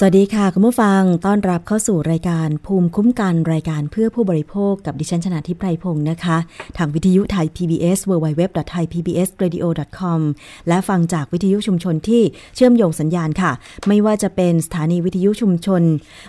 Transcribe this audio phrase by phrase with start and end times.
[0.00, 6.36] สวัสดีค่ะ คุณผู้ฟังต้อนรับเข้าสู่รายการภูมิคุ้มกันรายการเพื่อผู้บริโภคกับดิฉันชนะทิพไพรพงศ์นะคะ
[6.76, 10.20] ทางวิทยุไทย PBS www.thaipbsradio.com
[10.68, 12.22] และฟังจากวิทยุชุมชนที่
[12.54, 13.52] เชื่อมโยงสัญญาณค่ะ
[13.88, 15.82] ไม่ว่าจะเป็นสถานีวิทยุชุมชน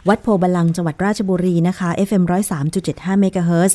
[0.08, 2.24] วัดโพธิ์บัลลังก์จังหวัดราชบุรีนะคะ FM
[2.68, 3.70] 103.75เมกะเฮิร์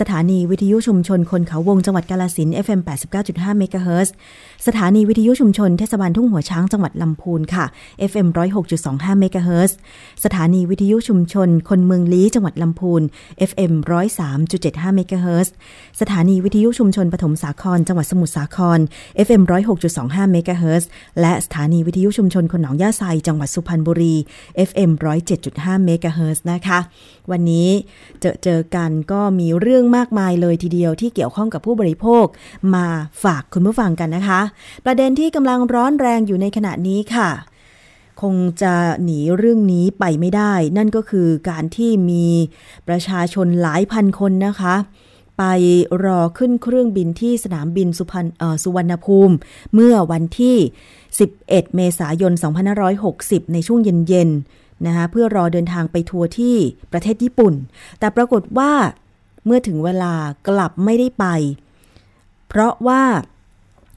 [0.00, 2.80] สถานีวิทยุชุมชนคนเขาวงจังหวัดกาฬสินธุ์ FM
[3.20, 7.64] 89.5เมกะเฮิรตซ์ถานีวิทยุชุมชนเทศบาลทุ่งหัวช้างจังหวัดลำพูนค่ะ
[8.10, 8.28] FM
[8.72, 9.76] 106.25เมกะเฮิรตซ์
[10.24, 13.02] สถานีวิทยุชุมชน คนเมืองลี้จังหวัดลำพูน
[13.50, 13.72] FM
[14.34, 15.52] 103.75เมกะเฮิรตซ์
[16.00, 18.78] สถานีวิทยุชุมชนปฐมสาคร จังหวัดสมุทรสาคร
[19.26, 19.42] FM
[19.88, 20.88] 106.25เมกะเฮิรตซ์
[21.20, 24.14] และสถานีวิทยุชุมชนคนหนองย่าไซจังหวัดสุพรรณบุรี
[24.68, 24.90] FM
[25.38, 26.78] 107.5เมกะเฮิรตซ์นะคะ
[27.30, 27.68] วันนี้
[28.20, 32.26] เจอเจอกันก็มีเรื่องมากมายเลยทีเดียวที่เกี่ยวข้องกับผู้บริโภค
[32.74, 32.86] มา
[33.24, 34.40] ฝากคุณผู้ฟังกันนะคะ
[34.84, 37.30] ประเด็นที่กำลังร้อนแรงอยู่ในขณะนี้ค่ะ
[38.22, 42.26] คงจะหนีเรื่องนี้ไปไม่ได้ นั่นก็คือการที่มี
[42.88, 44.74] ประชาชนหลายพันคนนะคะ
[45.38, 45.44] ไป
[46.04, 48.28] รอขึ้นเครื่องบินที่สนามบินสุพรรณ
[48.62, 49.34] สุวรรณภูมิ
[49.74, 50.56] เมื่อวันที่
[51.16, 52.32] 11 เมษายน
[52.92, 56.56] 2560 ในช่วงเย็นๆนะคะเพื่อรอเดินทางไปทัวร์ที่
[56.92, 57.54] ประเทศญี่ปุ่น
[57.98, 58.72] แต่ปรากฏว่า
[59.46, 60.14] เมื่อถึงเวลา
[60.48, 61.26] กลับไม่ได้ไป
[62.48, 63.02] เพราะว่า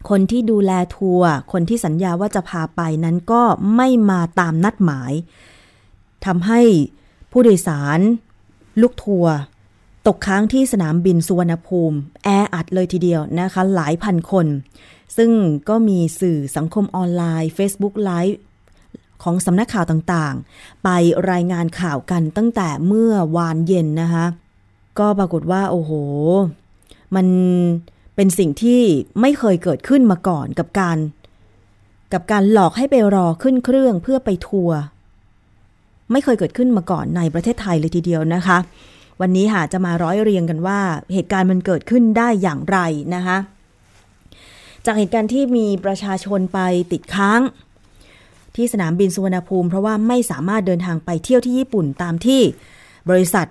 [0.09, 3.41] คนที่ดูแลทัวร์คนที่สัญญาว่าจะพาไปนั้นก็
[3.75, 5.13] ไม่มาตามนัดหมาย
[6.25, 6.61] ทำให้
[7.31, 7.99] ผู้โดยสาร
[8.81, 9.33] ลูกทัวร์
[10.07, 14.47] ตกค้างที่สนามบินสุวรรณภูมิ แออัดเลยทีเดียวนะคะ หลายพันคน
[15.17, 15.31] ซึ่ง
[15.69, 18.37] ก็มีสื่อสังคมออนไลน์ Facebook Live
[19.23, 20.89] ของสำนักข่าวต่างๆ ไป
[21.31, 24.25] รายงานข่าวกันตั้งแต่เมื่อวานเย็นนะคะ
[24.99, 25.91] ก็ปรากฏว่า โอ้โห
[27.15, 27.27] มัน
[28.19, 28.81] เป็นสิ่งที่
[29.21, 30.97] ไม่เคยเกิดขึ้นมาก่อนกับการ
[32.13, 34.79] กับการหลอกให้ไปรอขึ้นเครื่องเพื่อไปทัวร์
[36.11, 38.57] ไม่เคยเกิดขึ้นมาก่อนในประเทศไทยเลยทีเดียวนะคะ
[39.21, 40.79] วันนี้หาจะมาร้อยเรียงกันว่า
[41.13, 42.77] เหตุการณ์มันเกิดขึ้นได้อย่างไร
[43.15, 43.37] นะคะ
[44.85, 46.59] จากเหตุการณ์ที่มีประชาชนไป
[46.91, 47.41] ติดค้าง
[48.55, 52.41] ที่สนามบินสุวรรณภูมิ เพราะว่าไม่สามารถเดินทางไปเที่ยวที่ญี่ปุ่นตามที่
[53.09, 53.47] บริษัท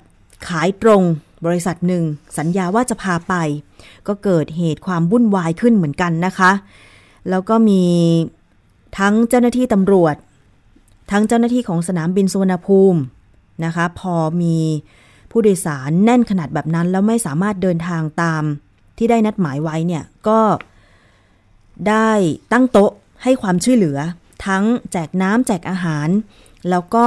[0.48, 1.02] ขายตรง
[1.44, 2.04] บริษัทหนึ่ง
[2.38, 3.34] สัญญาว่าจะพาไป
[4.06, 6.52] ก็เกิดเหตุความวุ่นวายขึ้นเหมือนกันนะคะ
[7.30, 7.84] แล้วก็มี
[8.98, 10.16] ทั้งเจ้าหน้าที่ตำรวจ
[11.10, 13.00] ทั้งเจ้าหน้าที่ของสนามบินสุวรรณภูมิ
[13.64, 14.58] นะคะ พอมี
[15.30, 18.42] ผู้โดยสารแน่นขนาดแบบนั้น แล้วไม่สามารถเดินทางตาม
[18.98, 20.40] ที่ได้นัดหมายไว้เนี่ยก็
[21.88, 22.10] ได้
[22.52, 22.92] ตั้งโต๊ะ
[23.22, 23.98] ให้ความช่วยเหลือ
[24.46, 26.08] ทั้งแจกน้ำแจกอาหาร
[26.70, 27.06] แล้วก็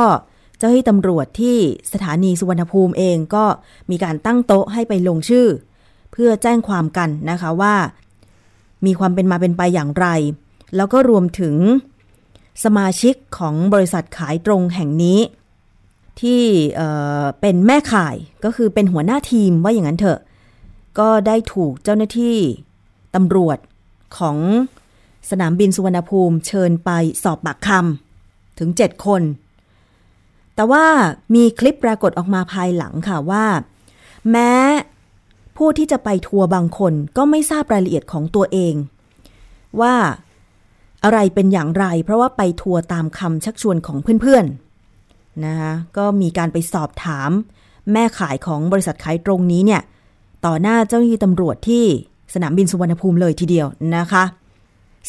[0.59, 1.57] เจ้าหน้าที่ตำรวจที่
[1.93, 3.45] สถานีสุวรรณภูมิเองก็
[3.91, 5.47] มีการตั้งโต๊ะให้ไปลงชื่อ
[6.11, 7.75] เพื่อแจ้งความกันนะคะว่า
[8.85, 10.07] มีความเป็นมาเป็นไปอย่างไร
[10.75, 11.55] แล้วก็รวมถึง
[12.63, 15.19] สมาชิกของบริษัทขายตรงแห่งนี้
[16.21, 16.43] ที่
[16.75, 20.19] เเป็นแม่ข่ายก็คือเป็นหัวหน้าทีมว่าอย่างนั้นเถอะ
[20.99, 22.37] ก็ได้ถูกเจ้าหน้าที่
[23.15, 23.57] ตำรวจ
[24.17, 24.37] ของ
[25.29, 26.89] สนามบินสุวรรณภูมิเชิญไป
[27.23, 29.21] สอบปากคำถึง 7 คน
[30.59, 30.85] แต่ว่า
[31.35, 33.45] มีคลิปปรากฏออกมาภายหลังค่ะว่า
[34.31, 34.53] แม้
[35.57, 38.73] ผู้ที่จะไปทัวร์บางคนก็ไม่ทราบรายละเอียดของตัวเอง
[39.81, 39.95] ว่า
[41.03, 47.29] อะไรเป็นอย่างไร เพราะว่าไปทัวร์ตามคำชักชวนของเพื่อนๆนะคะก็มีการไปสอบถาม
[47.91, 49.81] แม่ขายของบริษัทขายตรงนี้เนี่ย
[50.45, 51.83] ต่อหน้าเจ้าหน้าที่ตำรวจที่
[52.33, 54.23] สนามบินสุวรรณภูมิเลยทีเดียวนะคะ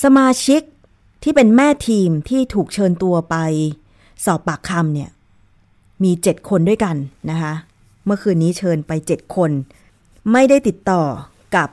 [0.05, 0.63] สมาชิก
[1.23, 3.37] ที่เป็นแม่ทีมที่ถูกเชิญตัวไป
[4.25, 5.11] สอบปากคำเนี่ย
[6.05, 6.97] มีเจ็ดคนด้วยกัน
[7.31, 7.53] นะคะ
[8.05, 9.51] เมื่อคืนนี้เชิญไปเจ็ดคน
[10.33, 11.03] ไม่ได้ติดต่อ
[11.57, 11.69] กับ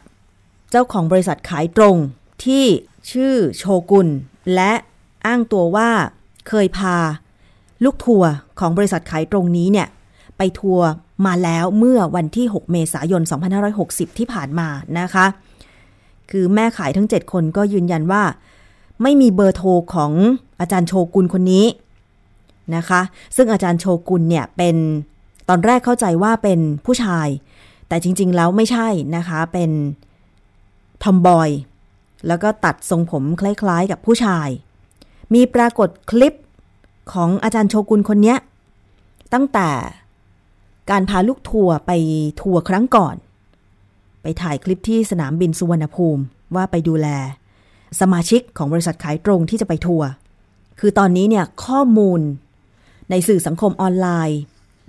[0.72, 1.96] เจ้าของบริษัทขายตรง
[2.46, 2.66] ที่
[3.12, 4.08] ชื่อโชกุน
[4.56, 4.72] และ
[5.26, 5.90] อ้างตัวว่า
[6.48, 6.98] เคยพา
[7.84, 8.30] ลูกทัวร์
[8.60, 9.88] ของบริษัทขายตรงนี้เนี่ย
[10.38, 10.88] ไปทัวร์
[11.26, 13.22] มาแล้วเมื่อวันที่ 6 เมษายน
[13.70, 14.68] 2560 ที่ผ่านมา
[15.00, 15.26] นะคะ
[16.32, 18.24] คือแม่ขายทั้ง 7 คนก็ยืนยันว่า
[19.02, 20.12] ไม่มีเบอร์โทรของ
[20.60, 21.66] อาจารย์โชกุนคนนี้
[22.76, 23.02] นะคะ
[23.36, 24.76] ซึ่งอาจารย์โชกุนเนี่ยเป็น
[25.50, 27.28] ตอนแรกเข้าใจว่าเป็นผู้ชาย
[27.88, 29.72] แต่จริง ๆ แล้วไม่ใช่นะคะ เป็น
[31.04, 31.50] ทอมบอย
[32.28, 34.50] แล้วก็ตัดทรงผมคล้าย ๆ กับผู้ชาย
[35.34, 36.34] มีปรากฏคลิป
[37.14, 38.36] ของอาจารย์โชกุนคนนี้
[39.34, 39.70] ตั้งแต่
[40.90, 41.92] การพาลูกทัวร์ไป
[42.42, 43.16] ทัวร์ครั้งก่อน
[44.22, 46.22] ไปถ่ายคลิปที่สนามบินสุวรรณภูมิ
[46.56, 47.08] ว่าไปดูแล
[48.00, 50.08] สมาชิกของบริษัทขายตรงที่จะไปทัวร์
[50.80, 52.20] คือตอนนี้เนี่ยข้อมูล
[53.10, 54.40] ในสื่อสังคมออนไลน์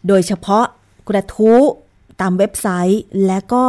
[0.09, 0.67] โดยเฉพาะ
[1.09, 1.61] กระทู้
[2.20, 3.65] ตามเว็บไซต์ และก็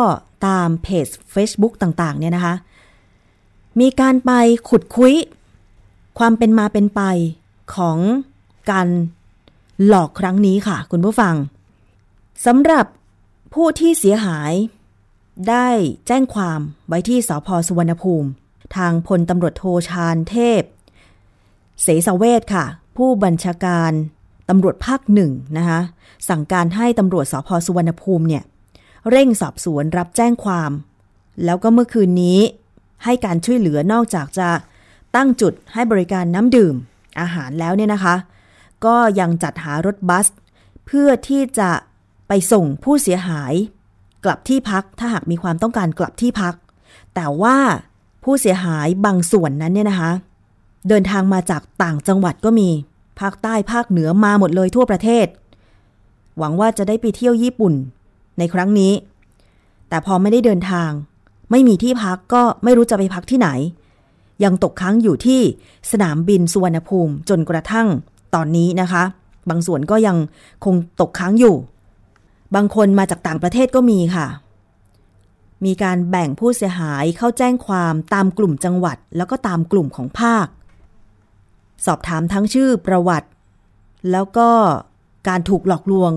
[0.47, 2.55] ตามเพจ Facebook ต่าง ๆ เนี่ยนะคะ
[3.79, 4.31] มีการไป
[4.69, 5.13] ขุดคุย
[6.19, 7.01] ความเป็นมาเป็นไป
[7.75, 7.97] ของ
[8.71, 8.87] การ
[9.87, 11.35] หลอกครั้งนี้ค่ะ คุณผู้ฟัง
[12.45, 12.85] สำหรับ
[13.53, 14.53] ผู้ที่เสียหาย
[15.49, 15.67] ได้
[16.07, 18.29] แจ้งความไว้ที่สพสุวรรณภูมิ
[18.75, 20.61] ทางพลตำรวจโทชาญเทพ
[21.81, 22.65] เสสเวทค่ะ
[22.97, 23.91] ผู้บัญชาการ
[24.49, 25.79] ตำรวจภาคหนึ่งนะคะ
[26.29, 28.43] สั่งการให้ตำรวจสพสุวรรณภูมิเนี่ย
[29.09, 30.71] เร่งสอบสวนรับแจ้งความ
[31.45, 32.39] แล้วก็เมื่อคืนนี้
[33.03, 34.49] ให้การช่วยเหลือนอกจากจะ
[35.15, 36.75] ตั้งจุดให้บริการน้ำดื่ม
[37.19, 38.15] อาหารแล้วเนี่ยนะคะ
[38.85, 40.27] ก็ยังจัดหารถบัส
[40.85, 41.71] เพื่อที่จะ
[42.27, 43.53] ไปส่งผู้เสียหาย
[44.25, 46.55] กลับที่พักถ้าหากมีความต้องการกลับที่พัก
[47.15, 47.57] แต่ว่า
[48.23, 50.11] ผู้เสียหายบางส่วนนั้นเนี่ยนะคะ
[50.87, 52.69] เดินทางมาจากต่างจังหวัดก็มี
[53.19, 55.27] ภาคใต้ภาคเหนือมาหมดเลยทั่วประเทศ
[56.37, 57.73] หวังว่าจะได้ไปเที่ยวญี่ปุ่น
[58.37, 58.93] ในครั้งนี้
[59.89, 60.91] แต่พอไม่ได้เดินทาง
[61.51, 63.49] ไม่มีที่พักก็ไม่รู้จะไปพักที่ไหน
[64.43, 65.41] ยังตกค้างอยู่ที่
[65.91, 67.87] สนามบินสุวรรณภูมิจนกระทั่ง
[68.35, 69.03] ตอนนี้นะคะ
[69.49, 70.17] บางส่วนก็ยัง
[70.65, 71.55] คงตกค้างอยู่
[72.55, 74.27] บางคนมาจากต่างประเทศก็มีค่ะ
[75.65, 80.47] มีการแบ่งผู้เสียหายเข้าแจ้งความตามกลุ่มจังหวัด แล้วก็ตามกลุ่มของภาค
[81.85, 83.29] สอบถามทั้งชื่อประวัติ
[84.11, 84.49] แล้วก็
[85.27, 86.11] การถูกหลอกลวง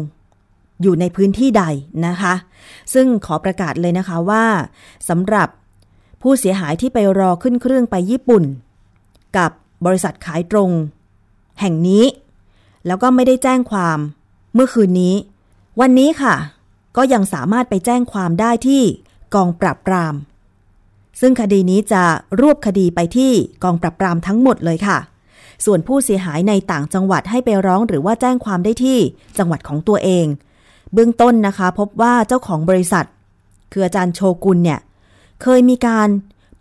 [0.82, 1.64] อยู่ในพื้นที่ใด
[2.06, 2.34] นะคะ
[2.94, 4.44] ซึ่งขอประกาศเลยนะคะว่า
[5.08, 5.48] สำหรับ
[6.22, 8.44] ผู้เสียหายที่ไปรอขึ้นเครื่องไปญี่ปุ่น
[9.36, 9.50] กับ
[9.86, 10.70] บริษัทขายตรง
[11.60, 12.04] แห่งนี้
[12.86, 13.98] แล้วก็ไม่ได้แจ้งความ
[14.54, 15.14] เมื่อคืนนี้
[15.80, 16.34] วันนี้ค่ะ
[16.96, 18.82] ก็ยังสามารถไปแจ้งความได้ที่
[19.34, 20.14] กองปราบปราม
[21.20, 22.02] ซึ่งคดีนี้จะ
[22.40, 23.32] รวบคดีไปที่
[23.64, 24.98] กองปราบปรามทั้งหมดเลยค่ะ
[25.64, 28.98] ส่วนผู้เสียหายในต่างจังหวัดให้ไปร้องหรือว่าแจ้งความได้ที่
[29.38, 30.26] จังหวัดของตัวเอง
[30.92, 33.06] เบื้องต้นนะคะ พบว่าเจ้าของบริษัท
[33.72, 34.80] คืออาจารย์โชกุลเนี่ย
[35.42, 36.08] เคยมีการ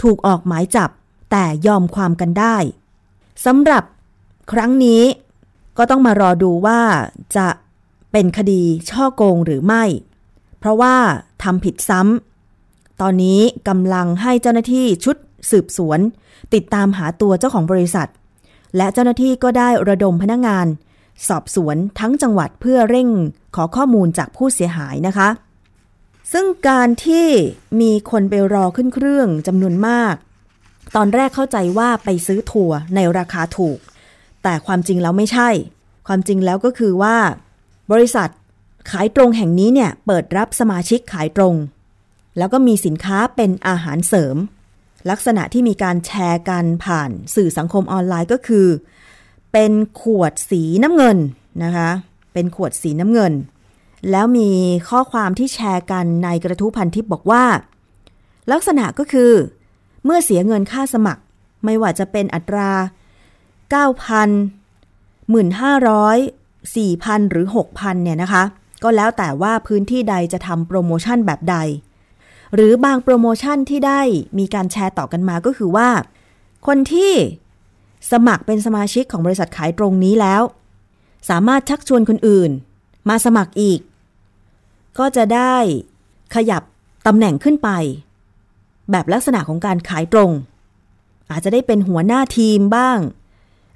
[0.02, 0.90] ถูกออกหมายจับ
[1.32, 2.58] แต่ยอมความกันได้
[3.46, 3.84] สำหรับ
[4.52, 5.02] ครั้งนี้
[5.78, 6.80] ก็ต้องมารอดูว่า
[7.38, 7.48] จะ
[8.12, 9.84] เป็นคดีช่อโกงหรือไม่
[10.60, 10.96] เพราะว่า
[11.44, 15.16] ทำผิดซ้ำ ตอนนี้กำลังให้เจ้าหน้าที่ชุด
[15.52, 16.00] สืบสวน
[16.54, 18.08] ติดตามหาตัวเจ้าของบริษัท
[18.78, 20.68] และเจ้าหน้าที่ก็ได้ระดมพนักงงาน
[21.28, 23.10] สอบสวนทั้งจังหวัดเพื่อเร่ง
[23.56, 25.30] ขอข้อมูลจากผู้เสียหายนะคะ
[26.34, 27.28] ซึ่งการที่
[27.82, 30.16] มีคนไปรอขึ้นเครื่องจำนวนมาก
[30.96, 33.80] ตอนแรกเข้าใจว่าไปซื้อทัวร์ในราคาถูก
[34.44, 35.50] แต่ความจริงแล้วไม่ใช่
[36.08, 37.18] ความจริงแล้วก็คือว่า
[37.92, 38.30] บริษัท
[38.92, 41.56] ขายตรงแห่งนี้เนี่ยเปิดรับสมาชิกขายตรง
[42.38, 44.36] แล้วก็มีสินค้าเป็นอาหารเสริม
[45.10, 48.68] ลักษณะที่มีการแชร์กันผ่านสื่อสังคมออนไลน์ก็คือ
[49.54, 49.72] เป็น
[50.02, 51.18] ขวดสีน้ำเงิน
[51.64, 51.90] นะคะ
[52.34, 53.34] เป็นขวดสีน้ำเงิน
[54.12, 54.50] แล้วมี
[54.90, 57.44] ข้อความที่แชร์กันในกระทู้พันทิปบอกว่า
[58.52, 59.32] ลักษณะก็คือ
[60.06, 61.22] เมื่อเสียเงินค่าสมัคร
[61.66, 62.72] ไม่ว่าจะเป็นอัตรา
[63.82, 68.44] 9,000 1,500 4,000 หรือ 6,000 เนี่ยนะคะ
[68.84, 71.58] ก็แล้วแต่ว่าพื้นที่ใดจะทำโปรโมชั่นแบบใด
[72.56, 74.02] หรือบางโปรโมชั่นที่ได้
[74.40, 75.90] มีการแชร์ต่อกันมาก็คือว่า
[76.68, 77.14] คนที่
[78.12, 80.42] สมัครเป็นสมาชิกของบริษัทขายตรงนี้แล้ว
[81.30, 82.52] สามารถชักชวนคนอื่น
[83.10, 83.80] มาสมัครอีก
[85.00, 85.56] ก็จะได้
[86.36, 86.64] ขยับ
[87.08, 87.70] ตำแหน่งขึ้นไป
[88.92, 90.32] แบบลักษณะของการขายตรง
[91.32, 93.00] อาจจะได้เป็นหัวหน้าทีมบ้าง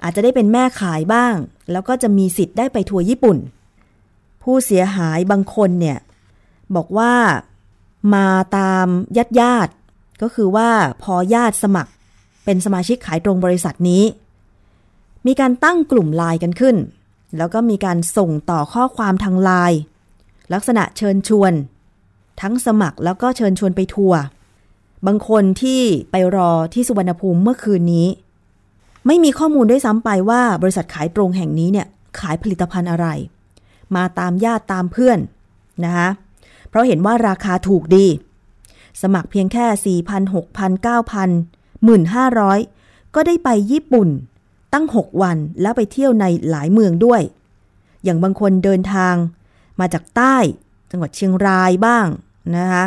[0.04, 1.36] อาจจะได้เป็นแม่ขายบ้าง
[1.72, 3.38] แล้วก็จะมีสิทธิ์ได้ไปทัวร์ญี่ปุ่น
[4.44, 5.98] ผู้เสียหายบางคนเนี่ย
[6.76, 7.14] บอกว่า
[8.14, 9.74] มาตามญาติญาติ
[10.22, 10.70] ก็คือว่า
[11.04, 11.92] พอญาติสมัคร
[12.46, 14.04] เป็นสมาชิกขายตรงบริษัทนี้
[15.28, 16.76] มีการตั้งกลุ่มไลน์กันขึ้น
[17.38, 19.80] แล้วก็มีการส่งต่อข้อความทางไลน์
[20.54, 21.54] ลักษณะเชิญชวน
[22.42, 24.20] ทั้งสมัครแล้วก็เชิญชวนไปทัวร์
[25.06, 25.82] บางคนที่
[26.12, 28.08] ไปรอที่สุวรรณภูมิเมื่อคืนนี้
[29.08, 31.88] ไม่มีข้อมูลด้วยซ้ำไปว่าบริษัทขายตรงแห่งนี้เนี่ย
[32.20, 33.08] ขายผลิตภัณฑ์อะไร
[33.96, 35.20] มาตามญาติตามเพื่อน
[35.86, 36.10] นะคะ
[36.70, 38.08] เพราะเห็นว่าราคาถูกดี
[39.02, 39.66] สมัครเพียงแค่
[40.08, 41.30] 4,000 6 0 0 9 0 0
[42.16, 44.10] 1,500 ก็ได้ไปญี่ปุ่น
[44.74, 47.22] ตั้ง 6 วันแล้วไปเที่ยวในหลายเมืองด้วย
[48.04, 49.16] อย่างบางคนเดินทาง
[49.80, 50.38] มาจากใต้
[50.92, 52.08] จังหวัดเชียงรายบ้าง
[52.58, 52.86] นะคะ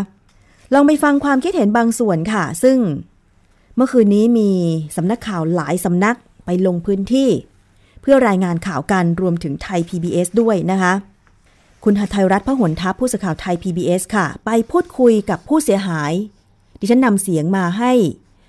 [0.75, 2.78] ลองไปฟังความคิดเห็นบางส่วนค่ะ ซึ่ง
[3.76, 4.50] เมื่อคืนนี้มี
[4.97, 7.30] สำนักข่าวหลายสำนักไปลงพื้นที่
[8.02, 10.92] เพื่อรายงานข่าวกันรวมถึงไทย PBS ด้วยนะคะ
[11.85, 16.12] คุณหทัยรัฐพหลทัพผู้สื่อข่าวไทย PBS ค่ะ ไปพูดคุยกับผู้เสียหาย
[16.80, 17.92] ดิฉันนำเสียงมาให้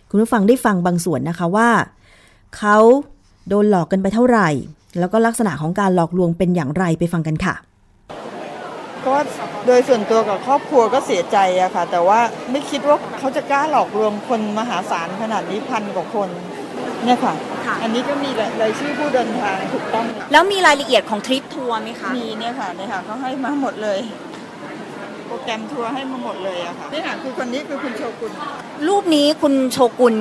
[0.10, 1.70] คุณผู้ฟังได้ฟังบางส่วนนะคะว่า
[2.58, 2.78] เขา
[3.48, 4.50] โดนหลอกกันไปเท่าไหร่
[5.00, 7.56] แล้วก็ลักษณะของการหลอกลวงเป็นอย่างไรไปฟังกันค่ะ
[9.06, 9.16] ก็
[9.68, 12.20] โดยส่วนตัวกับครอบครัวก็เสียใจอะค่ะ แต่ว่า
[12.52, 16.30] ไม่คิดว่าเขาจะกล้าหลอกลวงคนมหาศาลขนาดนี้พันกว่าคน
[17.06, 17.34] เนี่ยค่ะ
[17.66, 18.30] ค่ะ อันนี้ก็มี
[18.62, 24.00] รายชื่อผู้เดินทางถูกต้อง แล้วมีรายละเอียดของทริปทัวร์ไหมคะ มีเนี่ยค่ะเนี่ยค่ะเขาให้มาหมดเลย
[25.28, 28.32] โปรแกรมทัวร์ให้มาหมดเลยอะค่ะนี่ค่ะคือคนนี้คือคุณโชกุน
[28.88, 30.16] รูปนี้คุณโชกุน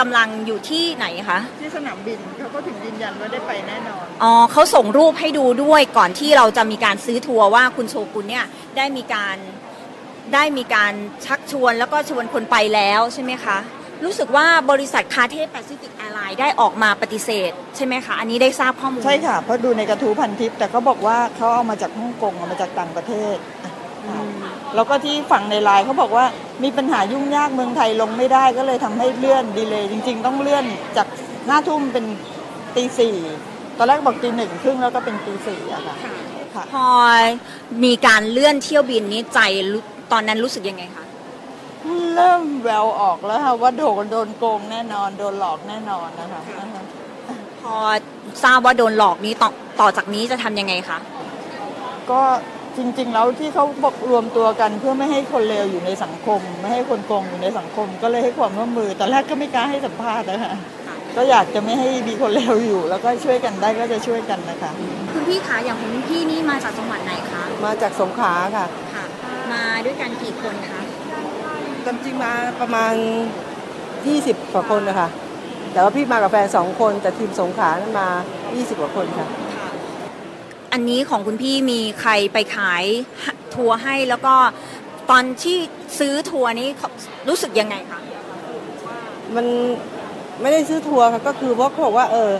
[0.00, 8.44] กำลังอยู่ที่ไหนคะ ที่สนามบินเขาก็ถึงยืนยันว่าได้ไปแน่นอน อ๋อเขาส่งรูปให้ดูด้วยก่อนที่เราจะมีการซื้อทัวร์ว่าคุณโชกุนเนี่ย
[8.76, 9.36] ได้มีการ
[10.34, 10.92] ได้มีการ
[11.26, 13.58] ชักชวนแล้วก็ชวนคนไปแล้วใช่ไหมคะ
[14.04, 23.72] รู้สึกว่าบริษัท Cathay Pacific Airline ได้ออกมาปฏิเสธ ใช่ไหมคะ อันนี้ได้ทราบข้อมูลใช่ค่ะ เพราะดูในกระทู้พันทิป แต่เขาบอกว่าเขาเอามาจากฮ่องกงเอามาจากต่างประเทศอะ
[24.06, 24.30] อืม
[24.74, 26.24] แล้วก็ที่ฝั่งในไลน์เขาบอกว่า
[26.64, 30.64] มีปัญหายุ่งยากเมืองไทยลงไม่ได้ก็เลยทำให้เลื่อนดีเลยจริง ๆ ต้องเลื่อน
[30.96, 31.06] จาก
[31.46, 32.04] ห้าทุ่มเป็น
[32.74, 33.16] ตีสี่
[33.78, 35.94] ตอนแรกบอกตีหนึ่งครึ่งแล้วก็เป็นตีสี่อะค่ะ
[36.54, 36.86] ค่ะพอ
[37.84, 39.40] มีการเลื่อนเที่ยวบินนี้ใจ
[39.72, 41.04] รู้ตอนนั้นรู้สึกยังไงคะ
[42.14, 46.42] เริ่มแววออกแล้วค่ะว่าโดนโดนโกงแน่นอน โดนหลอกแน่นอนนะคะ
[47.62, 47.76] พอ
[48.44, 49.50] ทราบว่าโดนหลอกนี้ต่อ
[49.80, 50.98] ต่อจากนี้จะทำยังไงคะ
[52.10, 52.22] ก็
[52.76, 60.54] จริงๆแล้วที่เขาบอกรวมตัวกันเพื่อไม่ให้คนเลวอยู่ในสังคม ไม่ให้คนโกงอยู่ในสังคม ก็เลยให้ความร่วมมือตอนแรกก็ไม่กล้าให้สัมภาษณ์นะคะ
[61.16, 64.70] ก็อยากจะไม่ให้มีคนเลวอยู่ แล้วก็ช่วยกันได้ก็จะช่วยกันนะคะ
[65.12, 69.04] คุณพี่คะอย่างคุณพี่นี่มาจากจังหวัดไหนคะมาจากสงขลาค่ะ ค่ะ
[69.52, 70.80] มาด้วยกันกี่คนคะ
[71.86, 72.94] ตามจริงมาประมาณ
[73.72, 75.08] 20กว่าคนนะคะ
[75.72, 78.08] แต่ว่าพี่มากับแฟนสองคน แต่ทีมสงขลานั้นมา
[78.44, 79.28] 20กว่าคนค่ะ
[80.72, 82.84] อันนี้ของคุณพี่มีใครไปขาย
[83.54, 84.34] ทัวร์ให้แล้วก็
[85.10, 85.58] ตอนที่
[85.98, 86.68] ซื้อทัวร์นี้
[87.28, 88.00] รู้สึกยังไงคะ
[89.36, 89.46] มัน
[90.40, 92.32] ไม่ได้ซื้อทัวร์ค่ะก็คือเพราะเขาบอกว่า เออ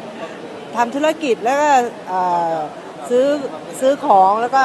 [0.77, 1.71] ทำธุรกิจแล้วก็
[2.11, 2.57] อ่า
[3.11, 3.27] ซื้อ
[3.81, 4.65] ซื้อของแล้วก็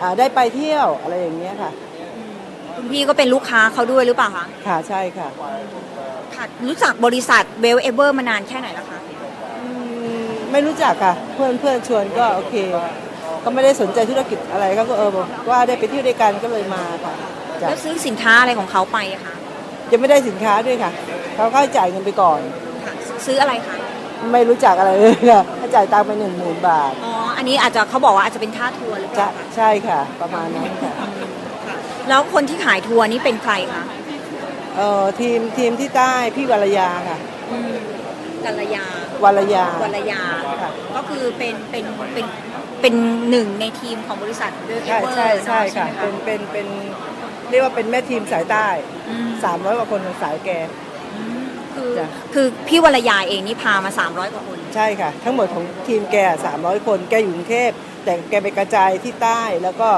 [0.00, 1.72] อ่าได้ไปเที่ยวอะไรอย่างเงี้ยค่ะ
[2.78, 5.28] คุณพี่ก็เป็นลูกค้าเขาด้วยหรือเปล่าคะค่ะใช่ค่ะ
[6.34, 9.00] ค่ะรู้จักบริษัทเวลเอเวอร์มานานแค่ไหนแล้วคะ
[9.62, 9.70] อื
[10.24, 12.54] มไม่รู้จักค่ะ เพื่อนเพื่อนชวนก็โอเค
[13.44, 17.14] ก็ไม่ได้สนใจธุรกิจอะไรก็เออบอกว่าได้ไปเที่ยวด้วยกันก็เลยมาค่ะ
[17.62, 19.34] จ้ะแล้วซื้อสินค้าอะไรของเขาไปอะคะ
[19.90, 20.92] ยังไม่ได้สินค้าด้วยค่ะ
[21.34, 22.40] เขาก็ให้จ่ายเงินไปก่อน
[22.84, 22.92] ค่ะ
[23.26, 23.76] ซื้ออะไรคะ
[24.32, 30.92] ไม่รู้จักอะไรเลยค่ะให้จ่ายตังค์ไปหนึ่งหมื่นบาทอ๋ออันนี้อาจจะเขาบอกว่าอาจจะเป็นค่าทัวร์หรือเปจะล่าคะ ใช่ค่ะ ประมาณนั้นค่ะ
[32.08, 33.84] แล้วคนที่ขายทัวร์นี้เป็นใครคะ
[34.76, 37.18] เอ่อทีมทีมที่ใต้พี่วรยาค่ะ
[38.44, 38.86] กัลยา
[39.24, 40.22] วรยาวัลยา
[40.62, 41.84] ค่ะ ก็คือเป็นเป็น
[42.14, 42.26] เป็น
[42.80, 42.94] เป็น
[43.30, 46.66] หนึ่งในทีมของบริษัทเวลเอใช่เวอร์ใช่ใช่ค่ะ เป็นเป็นเป็น
[47.50, 48.68] เรียกว่าเป็นแม่ทีมสายใต้
[49.44, 50.50] สามร้อยกว่าคนของสายแก
[51.74, 57.70] คือจ้ะ คือพี่วัลยาเองนี่พามา 300 กว่าคน ใช่ค่ะ ทั้งหมดของทีมแกสามร้อยคน แกอยู่กรุงเทพ
[58.04, 59.88] แต่แกไปกระจายที่ใต้แล้วก็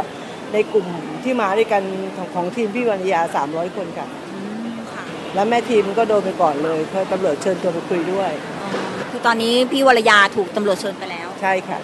[0.53, 0.87] ในกลุ่ม
[1.25, 1.83] ที่มาด้วยกัน
[2.17, 4.07] ของของทีมพี่วรยาสามร้อยคนค่ะ
[4.95, 5.05] ค่ะ
[5.35, 8.31] แล้วแม่ทีมก็โดนไปก่อนเลยเพราะตำรวจเชิญตัวไปคุยด้วย
[9.11, 11.79] คือตอนนี้พี่วัลยาถูกตำรวจเชิญไปแล้วใช่ค่ะ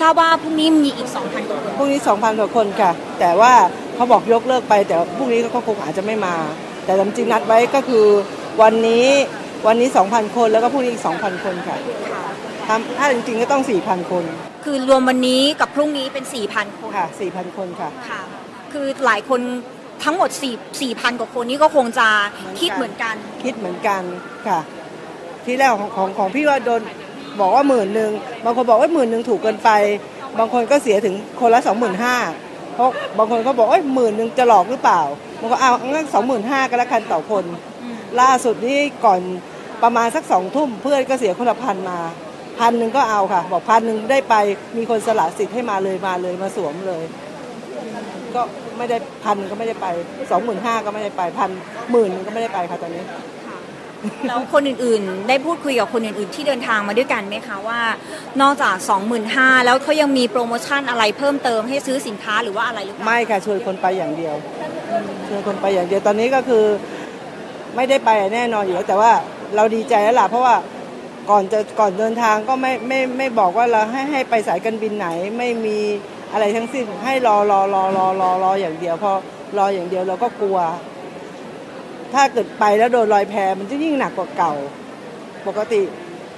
[0.00, 3.52] ทราบว่าพรุ่งนี้มีอีก 2,000กว่าคนพรุ่งนี้ 2,000 กว่าคนค่ะ แต่ว่า
[3.94, 6.34] เขาบอกยกเลิกไป แต่พรุ่งนี้เขาคงอาจจะไม่มา
[6.84, 8.06] แต่จริงๆนัดไว้ก็คือ
[8.62, 9.06] วันนี้
[9.66, 11.76] วันนี้ 2,000 คนแล้วก็พรุ่งนี้อีก 2,000 คนค่ะ
[12.66, 14.24] ทำถ้าจริงๆก็ต้อง 4,000 คน
[14.66, 18.22] คือรวมวันนี้กับพรุ่งนี้เป็น 4,000 คนค่ะ 4,000 คนค่ะ ค่ะ
[18.72, 19.40] คือหลายคน
[20.04, 22.08] ทั้งหมด4 4,000 กว่าคนนี้ก็คงจะ
[22.60, 24.02] คิดเหมือนกัน คิดเหมือนกัน
[24.46, 24.60] ค่ะ
[25.44, 26.80] ที่แรกของของของพี่ว่าโดน
[27.40, 28.10] บอกว่าหมื่นหนึ่ง
[28.44, 29.70] บางคนบอกว่าหมื่นหนึ่งถูกเกินไป
[30.38, 32.16] บางคนก็เสียถึงคนละสองหมื่นห้า
[32.74, 35.00] เพราะบางคนก็บอกว่าหมื่นหนึ่งจะหลอกหรือเปล่า
[35.40, 37.44] บางคนเอางั้นสองหมื่นห้าก็แล้วกันต่อคน
[38.20, 39.20] ล่าสุดนี่ก่อน
[39.82, 41.98] ประมาณสักสองทุ่มเพื่อนก็เสียคนละพันมา
[42.58, 44.34] พันหนึ่งก็เอาค่ะ บอกพันหนึ่งได้ไป
[44.76, 47.04] มีคนสละสิทธิ์ให้มาเลยมาเลยมาสวมเลย
[48.34, 48.42] ก็
[48.76, 49.86] ไม่ได้พันก็ไม่ได้ไป
[50.30, 51.50] สองหมื่นห้าก็ไม่ได้ไปพัน
[51.90, 53.04] หมื่นก็ไม่ได้ไปค่ะตอนนี้
[54.26, 57.80] แล้วคนอื่นๆ ได้พูดคุยกับคนอื่นๆ ที่เดินทางมาด้วยกันไหมคะว่า
[58.40, 58.74] นอกจาก
[59.20, 64.34] 25,000แล้วเขายังมีโปรโมชั่นอะไรเพิ่มเติมให้ซื้อสินค้าหรือว่าอะไรหรือเปล่าไม่ค่ะชวนคนไปอย่างเดียว
[65.28, 66.64] ชวนคนไปอย่างเดียวตอนนี้ก็คือ
[67.76, 69.12] ไม่ได้ไปแน่นอนอยู่แล้วแต่ว่า
[69.56, 70.54] เราดีใจแล้วล่ะเพราะว่า
[71.30, 75.78] ก่อนจะก่อนเดินทางก็ไม่ไม่ไม่บอกว่าเราให้ให้ไปสายการบินไหนไม่มี
[76.32, 79.12] อะไรทั้งสิ้นให้รอรอรอรอรอรออย่างเดียวพอ
[79.58, 80.58] รออย่างเดียวเราก็กลัว
[82.14, 84.54] ถ้าเกิดไปแล้วโดนลอยแพมันจะยิ่งหนักกว่าเก่า
[85.46, 85.82] ปกติ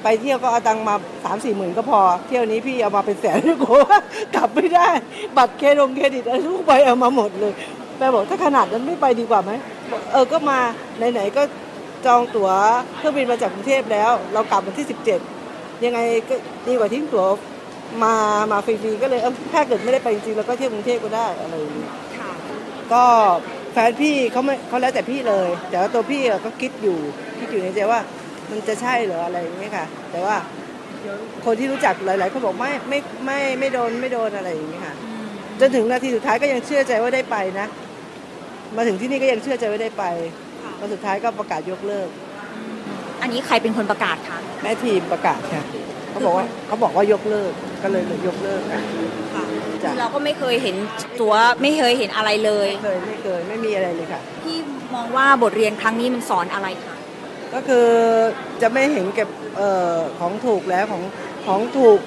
[0.02, 4.00] ไปเที่ยวก็เอาตังมาสามสี่หมื่นก็พอ เที่ยวนี้พี่เอามาเป็นแสนกลัวว่า
[4.36, 4.88] กลับไม่ได้
[5.36, 7.52] บัตรเครดงเครดิตอะไรทุกใบเอามาหมดเลย
[7.98, 9.52] แม่บอกถ้าขนาดนั้นไม่ไปดีกว่าไหม
[10.12, 10.58] เออก็มา
[11.12, 11.42] ไหนๆก็
[12.06, 12.50] จองตั๋ว
[12.96, 14.86] เครื่องบินมาจากกรุงเทพแล้ว เรากลับวันที่
[15.34, 16.34] 17 ยังไงก็
[16.66, 17.24] ดีกว่าทิ้งตั๋ว
[18.04, 18.14] มา
[18.52, 21.86] มาฟรีๆก็เลยเออถ้าเกิดไม่ได้ไปจริงๆเราก็เที่ยวกรุงเทพก็ได้อะไรอย่างนี้
[22.18, 22.32] ค่ะ
[22.92, 23.04] ก็
[23.72, 26.98] แฟนพี่เขาไม่เขาแล้วแต่พี่เลย แต่ว่าตัวพี่อะก็คิดอยู่
[27.38, 28.00] คิดอยู่ในใจว่า
[28.50, 30.36] มันจะใช่เหรออะไรอย่างนี้ยค่ะ แต่ว่า
[31.44, 34.94] คนที่รู้จักหลายๆคนบอกไม่ไม่ไม่ไม่โดนไม่โดนอะไรอย่างนี้ยค่ะ
[35.60, 37.66] จนถึงนาทีสุดท้ายก็ยังเชื่อใจว่าได้ไปนะ
[38.76, 40.04] มาถึงที่นี่ก็ยังเชื่อใจว่าได้ไป
[40.78, 42.08] ค่ะมาสุดท้ายก็ประกาศยกเลิก
[43.22, 45.62] อันนี้ใครเป็นคนประกาศคะแม่ทีมประกาศค่ะ
[46.10, 48.80] เขาบอกว่าเขาบอกว่ายกเลิกก็เลยยกเลิกค่ะ
[49.34, 49.44] ค่ะ
[49.82, 50.76] จ้ะเราก็ไม่เคยเห็น
[51.20, 51.32] ตัว
[51.62, 54.56] ไม่เคยเห็นอะไรเลยไม่เคยไม่เคยไม่มีอะไรเลยค่ะพี่
[54.94, 56.94] มองว่าบทเรียนครั้งนี้มันสอนอะไรคะ
[57.54, 57.88] ก็คือ
[58.62, 61.02] จะไม่เห็นเก็บเอ่อของถูกแล้วของ
[61.46, 61.98] ของถูก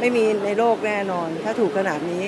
[0.00, 2.24] ไม่มีในโลกแน่นอน ถ้าถูกขนาดนี้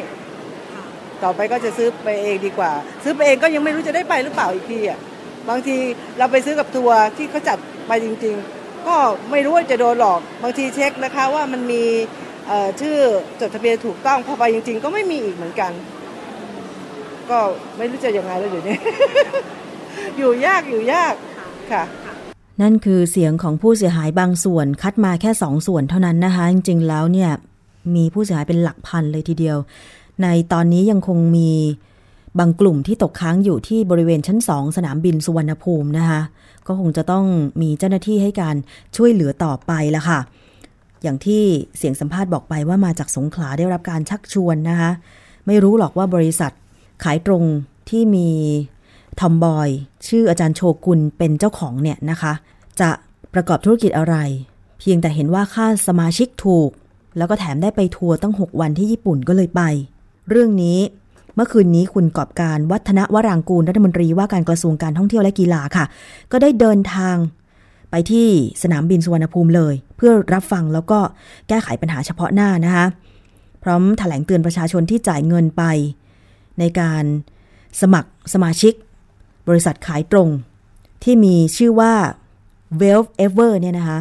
[1.23, 2.73] ต่อไปก็จะซื้อไปเองดีกว่า
[3.05, 4.99] ซื้อไปเองก็ยังไม่รู้จะได้ไปหรือเปล่าอีกทีอะ
[5.49, 5.77] บางที
[6.19, 8.97] เราไปซื้อกับทัวร์ที่เขาจัดไปจริง ๆ ก็
[9.31, 11.85] ไม่รู้ว่าจะโดนหลอก บางทีเช็คนะคะว่ามันมี
[12.81, 12.97] ชื่อ
[13.41, 15.73] จดทะเบียนถูกต้องพอไปจริง ๆ ก็ไม่มีอีกเหมือนกัน
[17.31, 17.39] ก็
[17.77, 18.77] ไม่รู้จะยังไงแล้วเดี๋ยวนี้
[20.17, 21.15] อยู่ยากอยู่ยาก
[21.73, 21.85] ค่ะ
[22.63, 27.31] นั่นคือเสียงของผู้เสียหายบางส่วนคัดมาแค่สองส่วนเท่านั้นนะคะ จริง ๆ แล้วเนี่ย
[27.95, 29.59] มีผู้เสียหายเป็นหลักพันเลยทีเดียว
[30.23, 31.53] ในตอนนี้ยังคงมี
[32.39, 36.21] บางกลุ่มที่ตกค้างอยู่ที่บริเวณชั้นสองสนามบินสุวรรณภูมินะคะ
[36.67, 37.25] ก็คงจะต้อง
[37.63, 38.57] มีเจ้าหน้าที่ให้การ
[38.97, 40.21] ช่วยเหลือต่อไปละค่ะ
[41.03, 41.43] อย่างที่
[41.77, 44.91] เสียงสัมภาษณ์บอกไปว่ามาจากสงขลาได้รับการชักชวนนะคะ
[45.47, 46.53] ไม่รู้หรอกว่าบริษัท
[47.05, 47.43] ขายตรง
[47.91, 48.29] ที่มี
[49.21, 49.69] ทอมบอย
[50.09, 52.33] ชื่ออาจารย์โชกุลเป็นเจ้าของเนี่ยนะคะ
[52.81, 52.91] จะ
[53.35, 54.17] ประกอบธุรกิจอะไร
[54.79, 56.71] เพียงแต่เห็นว่าค่าสมาชิกถูก
[57.19, 59.63] แล้วก็แถมได้ไปทัวร์ตั้ง 6 วันที่ญี่ปุ่นก็เลยไป
[60.29, 60.79] เรื่องนี้
[61.35, 65.85] เมื่อคืนนี้คุณกอบการวัฒนวรางกูลรัฐมนตรีว่าการกระทรวงการท่องเที่ยวและกีฬาค่ะ
[66.33, 67.17] ก็ได้เดินทาง
[67.91, 68.27] ไปที่
[68.63, 70.99] สนามบินสุวรรณภูมิเลย เพื่อรับฟังแล้วก็
[71.49, 72.87] แก้ไขปัญหาเฉพาะหน้านะคะ
[73.63, 75.63] พร้อมแถลงเตือนประชาชนที่จ่ายเงินไป
[76.59, 77.05] ในการ
[77.81, 78.73] สมัครสมาชิก
[79.49, 80.29] บริษัทขายตรง
[81.05, 81.93] ที่มีชื่อว่า
[82.81, 83.99] w e l v Ever เนี่ยนะคะ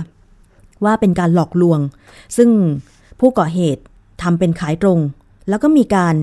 [0.84, 1.80] ว่าเป็นการหลอกลวง
[2.38, 2.50] ซึ่ง
[3.20, 3.84] ผู้ก่อเหตุ
[4.22, 5.00] ทำเป็นขายตรง
[5.50, 6.16] แล้วก็มีการ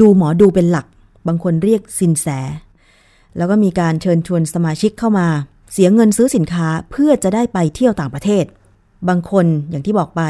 [0.00, 0.86] ดูหมอดูเป็นหลัก
[1.26, 2.26] บางคนเรียกสินแส
[3.36, 5.26] แล้วก็มีการเชิญชวนสมาชิกเข้ามา
[5.72, 8.44] เสียเงินซื้อสินค้าเพื่อจะได้ไปเที่ยวต่างประเทศ
[9.08, 10.22] บางคนอย่างที่บอกไป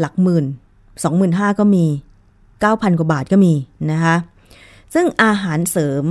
[0.00, 0.44] หลักหมื่น
[1.02, 1.84] สองหมื่นห้าก็มี
[2.60, 3.52] เก้าพันกว่าบาทก็มี
[3.90, 4.16] นะคะ
[4.94, 6.04] ซึ่งอาหารเสริม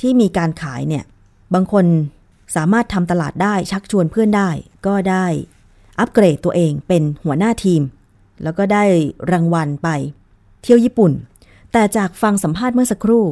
[0.00, 1.04] ที่มีการขายเนี่ย
[1.54, 1.84] บางคน
[2.56, 4.50] สามารถทำตลาดได้ชักชวนเพื่อนได้
[4.86, 5.26] ก็ได้
[5.98, 7.82] อัปเกรดตัวเองเป็นหัวหน้าทีม
[8.42, 8.84] แล้วก็ได้
[9.32, 9.88] รางวัลไป
[10.62, 11.12] เที่ยวญี่ปุ่น
[11.72, 13.24] แต่จากฟังสัมภาษณ์เมื่อสักครู่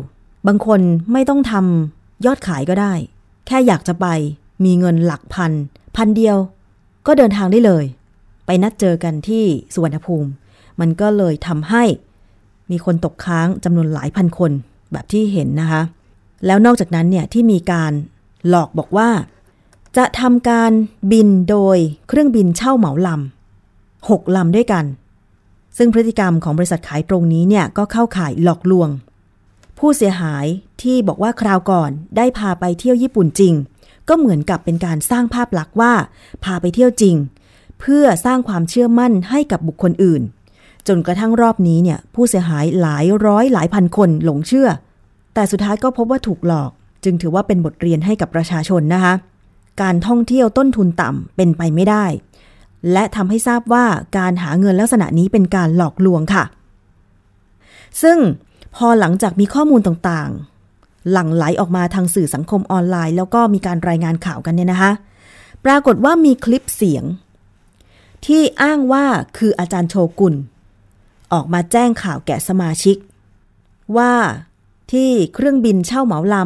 [0.47, 0.81] บางคน
[1.13, 2.93] ไม่ต้องทำยอดขายก็ได้
[3.47, 4.07] แค่อยากจะไป
[4.65, 5.53] มีเงินหลักพัน
[5.97, 6.37] พันเดียว
[7.07, 7.85] ก็เดินทางได้เลย
[8.47, 10.31] ไปนัดเจอกันที่สุวรรณภูมิ
[10.81, 11.85] มันก็เลยทำให้
[12.71, 14.53] มีคนตกค้างจำนวนหลายพันคน
[14.93, 15.83] แบบที่เห็นนะคะ
[16.47, 17.93] แล้วนอกจากนั้นเนี่ยที่มีการ
[18.49, 19.11] หลอกบอกว่า
[19.97, 20.73] จะทำการ
[21.13, 21.77] บินโดย
[22.09, 24.85] เครื่องบินเช่าเหมาลำหกลำด้วยกัน
[25.79, 28.89] ซึ่งพฤติกรรมของบริษัทขายตรงนี้เนี่ยก็เข้าข่ายหลอกลวง
[29.79, 30.47] ผู้เสียหาย
[30.83, 33.55] ที่บอกว่าคราวก่อนได้พาไปเที่ยวญี่ปุ่นจริง
[34.09, 35.93] ก็เหมือนกับเป็นการสร้างภาพลักษณ์ว่า
[36.45, 37.17] พาไปเที่ยวจริง
[37.81, 40.23] เพื่อสร้างความเชื่อมั่นให้กับบุคคลอื่น
[40.89, 44.69] จนกระทั่งรอบนี้เนี่ยผู้เสียหายหลายร้อยหลายพันคนหลงเชื่อ
[45.35, 46.71] แต่สุดท้ายก็พบว่าถูกหลอก
[47.05, 49.15] จึงถือว่าเป็นบทเรียนให้กับประชาชนนะคะ
[49.83, 52.05] การท่องเที่ยวต้นทุนต่ำเป็นไปไม่ได้
[52.93, 53.85] และทำให้ทราบว่า
[54.19, 56.45] การหาเงินลักษณะนี้เป็นการหลอกลวงค่ะ
[58.03, 58.19] ซึ่ง
[58.77, 64.93] พอหลังจากมีข้อมูลต่างๆ หลั่งไหลออกมาทางสื่อสังคมออนไลน์ แล้วก็มีการรายงานข่าวกันเนี่ยนะคะ
[65.65, 67.05] ปรากฏว่ามีคลิปเสียง
[68.27, 69.05] ที่อ้างว่า
[69.39, 70.35] คืออาจารย์โชกุล
[71.33, 72.97] ออกมาแจ้งข่าวแก่สมาชิก
[73.97, 74.13] ว่า
[74.93, 76.37] ที่เครื่องบินเช่าเหมาล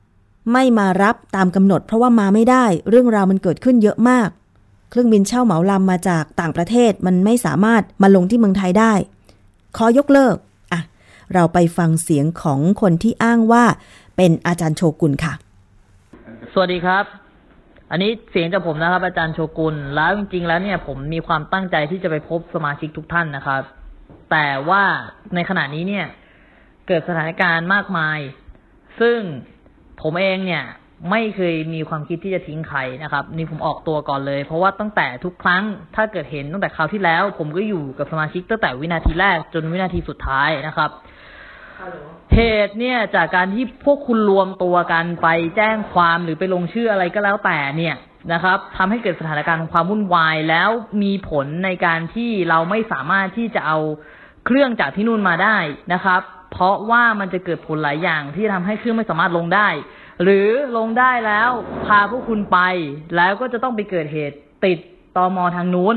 [0.00, 4.28] ำไม่มารับตามกำหนดเพราะว่ามาไม่ได้เรื่องราวมันเกิดขึ้นเยอะมาก
[4.90, 8.92] เครื่องบินเช่าเหมาลำมาจากต่างประเทศมันไม่สามารถมาลงที่เมืองไทยได้
[9.76, 10.36] ขอยกเลิก
[10.72, 10.80] อะ
[11.34, 13.64] เราไปฟังเสียงของคนที่อ้างว่า
[14.16, 15.32] เป็นอาจารย์โชกุลค่ะ
[16.52, 17.04] สวัสดีครับ
[17.90, 23.62] อันนี้เสียงจากผมนะครับ อาจารย์โชกุลแล้วจริงๆ แล้วเนี่ยผมมีความตั้งใจที่จะไปพบสมาชิกทุกท่านนะครับ
[24.30, 24.82] แต่ว่า
[25.34, 26.06] ในขณะนี้เนี่ย
[26.86, 28.18] เกิดสถานการณ์มากมาย
[29.00, 29.18] ซึ่ง
[30.00, 30.64] ผมเองเนี่ย
[31.10, 35.62] ไม่เคยมีความคิดที่จะทิ้งใครนะครับ นี่ผมออกตัวก่อนเลย เพราะว่าตั้งแต่ทุกครั้ง
[35.96, 40.90] ถ้าเกิดเห็นตั้งแต่คราวที่แล้ว ผมก็อยู่กับสมาชิกตั้งแต่วินาทีแรกจนวินาทีสุดท้ายนะครับ
[42.34, 47.96] เหตุเนี่ยจากการที่พวกคุณรวมตัวกันไปแจ้งความหรือไปลงชื่ออะไรก็แล้วแต่เนี่ย
[48.32, 50.70] นะครับทำให้เกิดสถานการณ์ของความวุ่นวายแล้ว
[51.02, 53.78] มีผลในการที่เราไม่สามารถที่จะเอา
[54.46, 55.56] เครื่องจากที่นู่นมาได้
[55.92, 56.20] นะครับ
[56.52, 59.68] เพราะว่ามันจะเกิดผลหลายอย่างที่ทำให้เครื่องไม่สามารถลงได้
[60.22, 61.50] หรือลงได้แล้ว
[61.86, 62.58] พาพวกคุณไป
[63.16, 64.78] แล้วก็จะต้องไปเกิดเหตุติด
[65.16, 65.96] ตอมอทางนู้น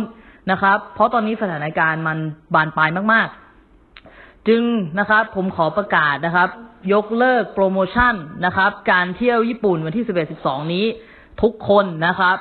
[0.52, 2.18] นะครับ เพราะตอนนี้สถานการณ์มัน
[2.54, 3.28] บานปลายมาก
[3.88, 4.64] ๆ จึง
[5.00, 6.50] นะครับผมขอประกาศนะครับ
[6.94, 8.14] ยกเลิกโปรโมชั่น
[8.46, 10.06] นะครับ การเที่ยวญี่ปุ่นวันที่
[10.40, 10.86] 11-12 นี้
[11.42, 12.38] ทุกคนนะครับ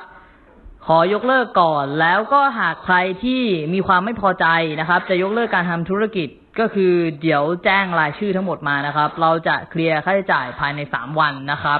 [0.85, 3.41] ขอยกเลิกก่อน แล้วก็หากใครที่
[3.73, 4.45] มีความไม่พอใจ
[4.79, 11.79] นะครับ จะยกเลิกการทำธุรกิจ ก็คือเดี๋ยวแจ้งรายชื่อทั้งหมดมานะครับ เราจะเคลียร์ค่าใช้จ่ายภายในสามวันนะครับ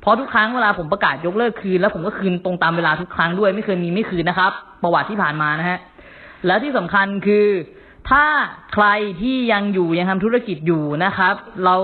[0.00, 4.52] เพราะทุกครั้งเวลาผมประกาศยกเลิกคืน แล้วผมก็คืนตรงตามเวลาทุกครั้งด้วยไม่เคยมีไม่คืนนะครับ
[4.82, 5.78] ประวัติที่ผ่านมานะฮะ
[6.46, 7.46] แล้วที่สำคัญคือ
[8.10, 8.24] ถ้า
[8.72, 8.86] ใคร
[9.22, 11.76] ที่ยังอยู่ยังทำธุรกิจอยู่นะครับ เรา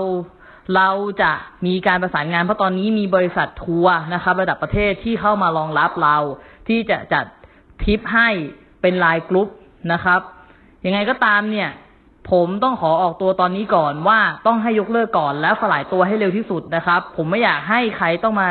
[0.75, 0.89] เรา
[1.21, 1.31] จะ
[1.65, 6.17] มีการประสานงานเพราะตอนนี้มีบริษัททัวร์นะครับ ระดับประเทศที่เข้ามารองรับเรา
[6.67, 7.25] ที่จะจัด
[7.83, 8.29] ทริปให้
[8.81, 9.49] เป็นไลน์กรุ๊ป
[9.91, 10.21] นะครับ
[10.85, 11.69] ยังไงก็ตามเนี่ย
[12.31, 18.49] ผมต้องขอออกตัวตอนนี้ก่อนว่าต้องให้ยกเลิกก่อนแล้วสลายตัวให้เร็วที่สุดนะครับ ผมไม่อยากให้ใครต้องมา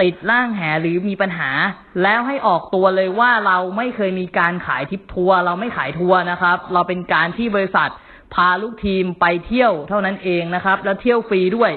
[0.00, 1.50] ติดร่างแหหรือมีปัญหา
[2.02, 7.90] แล้วให้ออกตัวเลยว่าเราไม่เคยมีการขายทริปทัวร์เราไม่ขายทัวร์นะครับ เราเป็นการที่บริษัท
[8.34, 11.70] พาลูกทีมไปเที่ยวเท่านั้นเองนะครับ แล้วเที่ยวฟรีด้วย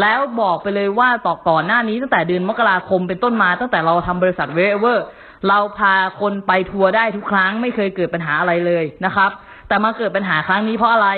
[0.00, 5.04] แล้วบอกไปเลยว่าต่อก่อนหน้านี้ตั้งแต่เดือนมกราคมเป็นต้นมา ตั้งแต่เราทำบริษัทเวลเอเวอร์
[5.48, 9.30] เราพาคนไปทัวร์ได้ทุกครั้งไม่เคยเกิดปัญหาอะไรเลยนะครับ
[9.70, 11.08] แต่มาเกิดปัญหาครั้งนี้เพราะอะไร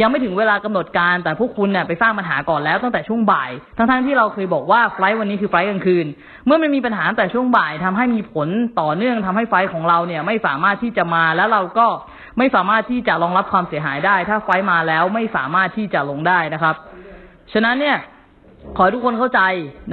[0.00, 6.06] ยังไม่ถึงเวลากำหนดการแต่พวกคุณเนี่ยไปสร้างปัญหาก่อนแล้วตั้งแต่ช่วงบ่าย ทั้งๆที่เราเคยบอกว่า flight วันนี้คือ flight กลางคืน
[6.46, 8.48] เมื่อมันมีปัญหาแต่ช่วงบ่ายทำให้มีผล
[8.80, 11.86] ต่อเนื่องทำให้ flight ของเราเนี่ยไม่สามารถที่จะมาแล้วเราก็
[12.38, 16.74] ไม่สามารถที่จะรองรับความเสียหายได้ ถ้า flight มาแล้วไม่สามารถที่จะลงได้นะครับ
[17.52, 17.96] ฉะนั้นเนี่ย
[18.76, 19.40] ขอให้ทุกคนเข้าใจ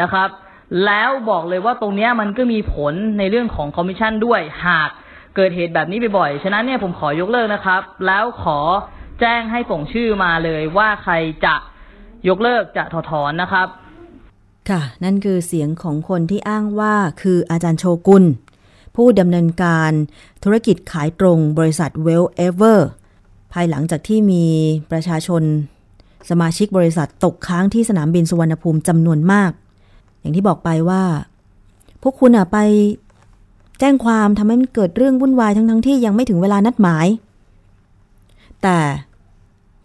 [0.01, 0.29] นะครับ
[0.85, 4.89] แล้วบอกเลยว่าตรงเนี้ยมันก็มีผลในเรื่องของคอมมิชชั่นด้วยหาก
[5.35, 8.59] เกิดเหตุแบบนี้บ่อยๆ ฉะนั้นเนี่ยผมขอยกเลิกนะครับ แล้วขอ
[9.19, 11.13] แจ้งให้ส่งชื่อมาเลยว่าใคร
[11.45, 11.55] จะ
[12.27, 13.67] ยกเลิกจะถอดถอนนะครับ
[14.69, 18.23] ค่ะ นั่นคือเสียงของคนที่อ้างว่าคืออาจารย์โชกุล
[18.95, 19.91] ผู้ดำเนินการ
[20.43, 22.79] ธุรกิจขายตรงบริษัท Well Ever
[23.53, 24.45] ภายหลังจากที่มี
[24.91, 25.43] ประชาชน
[26.29, 29.51] สมาชิกบริษัทตกค้างที่สนามบินสุวรรณภูมิจำนวนมาก
[30.19, 31.03] อย่างที่บอกไปว่า
[32.01, 32.57] พวกคุณอะไป
[33.79, 37.07] แจ้งความทำให้มันเกิดเรื่องวุ่นวายทั้งๆทที่ยังไม่ถึงเวลานัดหมาย
[38.63, 38.77] แต่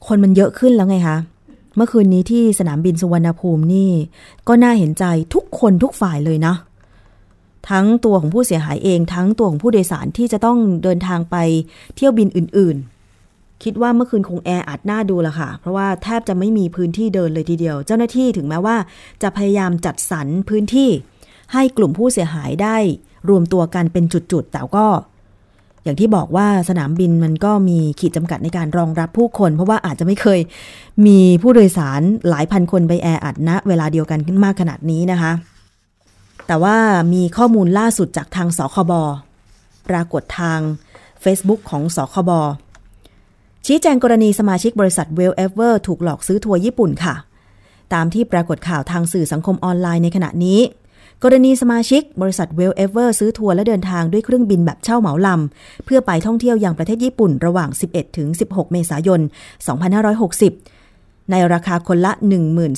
[0.06, 1.16] คนมันเยอะขึ้นแล้วไงคะ
[1.76, 3.90] เมื่อคืนนี้ที่สนามบินสุวรรณภูมินี่
[4.48, 5.04] ก็น่าเห็นใจ
[5.34, 6.54] ทุกคนทุกฝ่ายเลยนะ
[7.70, 11.36] ทั้งตัวของผู้เสียหายเอง ทั้งตัวของผู้โดยสารที่จะต้องเดินทางไป
[11.96, 12.76] เที่ยวบินอื่น
[13.20, 18.76] ๆ คิดว่าเมื่อคืนคงแออัดหน้าดูละค่ะ เพราะว่าแทบจะไม่มีพื้นที่เดินเลยทีเดียว เจ้าหน้าที่ถึงแม้ว่า
[19.22, 20.90] จะพยายามจัดสรรพื้นที่
[21.52, 22.76] ให้กลุ่มผู้เสียหายได้
[23.28, 24.86] รวมตัวกันเป็นจุดๆ แต่ก็
[25.84, 30.40] อย่างที่บอกว่าสนามบินมันก็มีขีดจำกัดในการรองรับผู้คน เพราะว่าอาจจะไม่เคย
[31.06, 35.32] มีผู้โดยสารหลายพันคนไปแออัดณเวลาเดียวกันขึ้นมากขนาดนี้นะคะ
[36.46, 36.76] แต่ว่า
[37.14, 38.92] มีข้อมูลล่าสุดจากทางสคบ
[39.88, 40.60] ปรากฏทาง
[41.24, 42.30] Facebook ของสคบ
[43.66, 47.14] ชี้แจงกรณีสมาชิกบริษัท Well Ever ถูกหลอกซื้อทัวร์ญี่ปุ่นค่ะ
[47.94, 50.60] ตามที่ปรากฏข่าวทางสื่อสังคมออนไลน์ในขณะนี้
[51.22, 62.12] กรณีสมาชิกบริษัทเวลเอเวอร์ซื้อทัวร์และเดินทางด้วยเครื่องบินแบบเช่าเหมาลำ เพื่อไปท่องเที่ยวยังประเทศญี่ปุ่นระหว่าง 11 ถึง 16 เมษายน 2560 ในราคาคนละ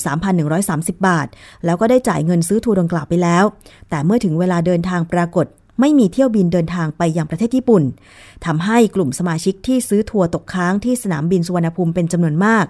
[0.01, 1.27] 13,130 บาท
[1.65, 3.43] แล้วก็ได้จ่ายเงินซื้อทัวร์ดังกล่าวไปแล้ว
[3.89, 5.45] แต่เมื่อถึงเวลาเดินทางปรากฏ
[5.79, 7.83] ไม่มีเที่ยวบินเดินทางไปยังประเทศญี่ปุ่น
[8.45, 12.65] ทำให้กลุ่มสมาชิกที่ซื้อทัวร์ตกค้างที่สนามบินสุวรรณภูมิเป็นจำนวนมาก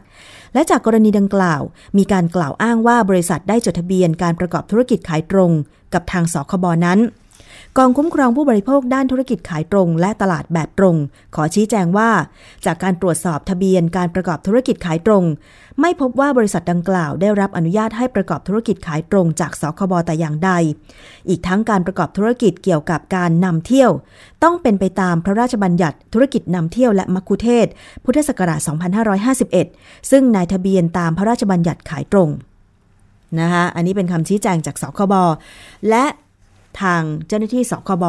[0.54, 1.62] และจากกรณีดังกล่าว
[1.98, 5.52] มีการกล่าวอ้างว่าบริษัทได้จดทะเบียนการประกอบธุรกิจขายตรง
[5.94, 7.00] กับทางสคบนั้น
[7.80, 10.96] กองคุ้มครองผู้บริโภคด้านธุรกิจขายตรง และตลาดแบบตรง
[11.36, 12.10] ขอชี้แจงว่า
[12.66, 15.24] จากการตรวจสอบทะเบียนการประกอบธุรกิจขายตรง
[15.82, 20.52] ไม่พบว่าบริษัทดังกล่าวได้รับอนุญาตให้ประกอบธุรกิจขายตรงจากสคบแต่อย่างใด
[21.30, 23.92] อีกทั้งการประกอบธุรกิจเกี่ยวกับการนำเที่ยว
[24.44, 27.68] ต้องเป็นไปตามพระราชบัญญัติธุรกิจนำเที่ยวและมัคคุเทศ
[28.04, 28.60] พุทธศักราช
[29.36, 32.30] 2551 ซึ่งนายทะเบียนตามพระราชบัญญัติขายตรง
[33.40, 35.14] นะคะอันนี้เป็นคำชี้แจงจากสคบ
[35.90, 36.06] และ
[36.82, 38.06] ทางเจ้าหน้าที่สคบ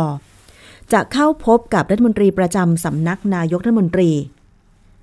[0.93, 4.11] จะเข้าพบกับรัฐมนตรีประจำสำนักนายกรัฐมนตรี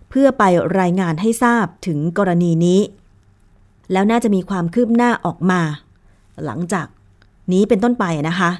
[0.10, 0.43] เพื่อไป
[0.80, 2.80] รายงานให้ทราบถึงกรณีนี้
[3.91, 5.62] แล้วน่าจะมีความคืบหน้าออกมา
[6.45, 6.88] หลังจาก
[7.51, 8.51] นี้เป็นต้นไปนะคะ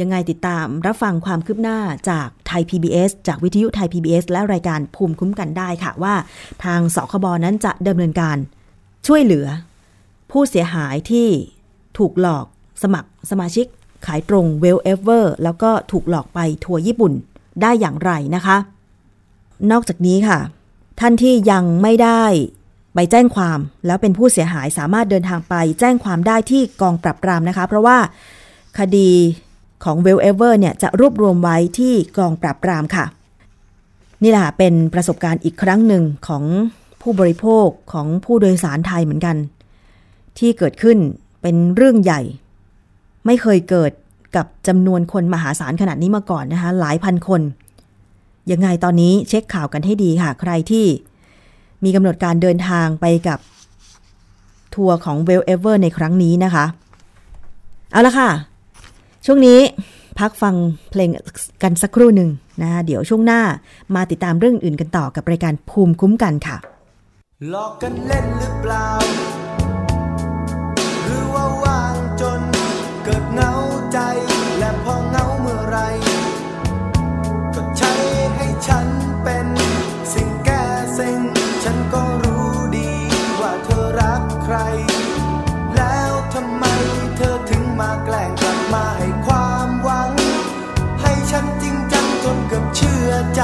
[0.00, 1.78] ยังไงติดตามรับฟังความคืบหน้า
[2.10, 6.14] จากไทย PBS จากวิทยุไทย PBS และรายการภูมิคุ้มกันได้ค่ะว่า
[6.64, 8.36] ทางสคบนั้นจะดำเนินการ
[9.06, 9.46] ช่วยเหลือ
[10.30, 11.28] ผู้เสียหายที่
[11.98, 12.46] ถูกหลอก
[12.82, 13.66] สมัครสมาชิก
[14.06, 17.12] ขายตรงเวลเอเวอร์แล้วก็ถูกหลอกไปทัวร์ญี่ปุ่น
[17.62, 18.56] ได้อย่างไรนะคะ
[19.70, 20.38] นอกจากนี้ค่ะ
[21.00, 22.22] ท่านที่ยังไม่ได้
[22.94, 27.98] ไปแจ้งความแล้วเป็นผู้เสียหายสามารถเดินทางไปแจ้งความได้ที่กองปราบปรามนะคะ เพราะว่า
[28.78, 29.10] คดี
[29.84, 33.04] ของ w e l l Ever เนี่ยจะรวบรวมไว้ที่กองปราบปรามค่ะ
[34.22, 36.44] นี่แหละเป็นประสบการณ์อีกครั้งหนึ่งของ
[37.00, 39.36] ผู้บริโภคของผู้โดยสารไทยเหมือนกัน
[40.38, 40.98] ที่เกิดขึ้น
[41.42, 42.20] เป็นเรื่องใหญ่
[43.26, 43.92] ไม่เคยเกิด
[44.36, 47.40] กับจำนวนคนมหาศาลขนาดนี้มาก่อนนะคะ หลายพันคน
[48.50, 50.86] ยังไงตอนนี้เช็คข่าวกันให้ดีค่ะ ใครที่
[51.84, 53.38] มีกำหนดการเดินทางไปกับ
[54.74, 56.64] ทัวร์ของ w e l l Ever ในครั้งนี้นะคะ
[57.92, 58.30] เอาละค่ะ
[59.26, 59.58] ช่วงนี้
[60.18, 60.54] พักฟัง
[60.90, 61.10] เพลง
[61.62, 62.30] กันสักครู่หนึ่ง
[62.62, 63.42] นะคะเดี๋ยวช่วงหน้า
[63.94, 66.56] มาติดตามเรื่องอื่นกันต่อกับรายการภูมิคุ้มกันค่ะ
[67.48, 69.39] หลอกกันเล่นหรือเปล่า
[73.32, 73.52] เหงา
[73.92, 73.98] ใจ
[74.58, 75.78] และพอเหงาเมื่อไร
[77.54, 77.92] ก็ใช้
[78.36, 78.88] ให้ฉัน
[79.22, 79.48] เป็น
[80.12, 80.64] สิ่งแก้
[80.94, 81.20] เซ็ง
[81.64, 82.90] ฉันก็รู้ดี
[83.40, 84.56] ว่าเธอรักใคร
[85.76, 86.64] แล้วทำไม
[87.16, 90.12] เธอถึงมาแกล้งกลับมาให้ความหวัง
[91.00, 93.42] ให้ฉันจริงจังจนเกือบเชื่อใจ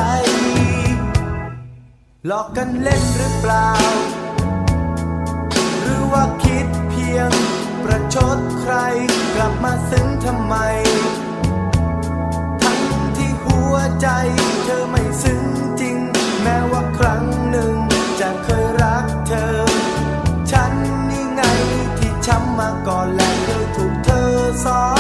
[2.27, 3.69] หลอกกันเล่นหรือเปล่า
[5.83, 6.67] หรือว่าคิด
[8.17, 8.75] ชดใคร
[9.35, 10.55] กลับมาซึ้งทำไม
[12.63, 12.83] ทั้ง
[13.17, 14.09] ที่หัวใจ
[14.65, 15.43] เธอไม่ซึ้ง
[15.81, 15.97] จริง
[16.43, 17.75] แม้ว่าครั้งหนึ่ง
[18.21, 19.57] จะเคยรักเธอ
[20.51, 20.73] ฉัน
[21.11, 21.43] นี่ไง
[21.99, 24.31] ที่ช้ำมาก่อนและเคยถูกเธอ
[24.65, 24.96] สอน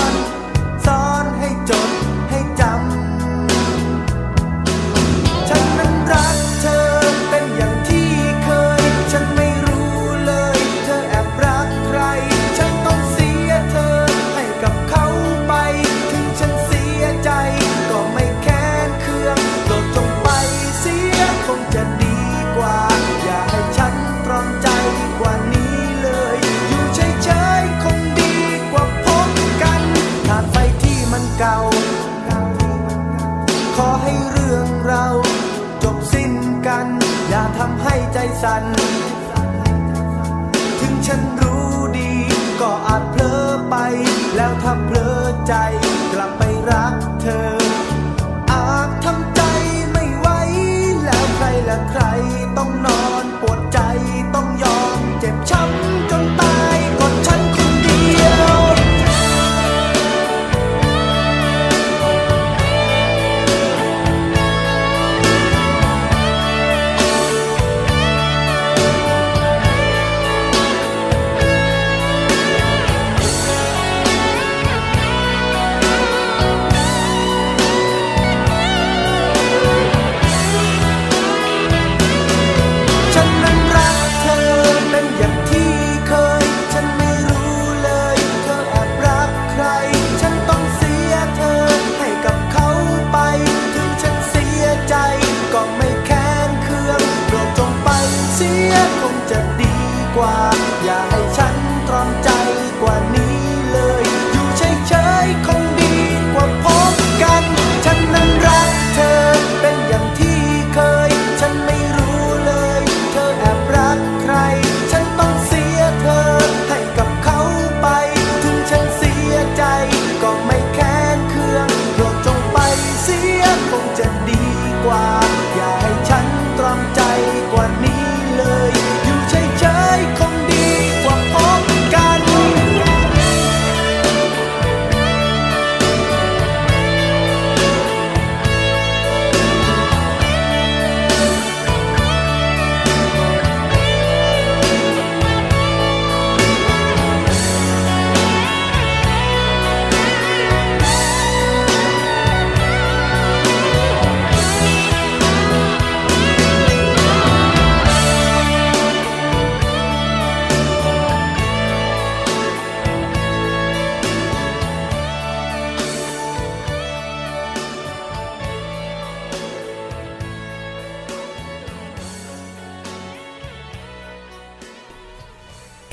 [38.18, 38.64] ใจสั่น
[40.80, 42.10] ถึงฉันรู้ดี
[42.60, 43.74] ก็อาจเพลอไป
[44.36, 45.54] แล้วถ้าเพลอใจ
[46.12, 47.55] กลับไปรักเธอ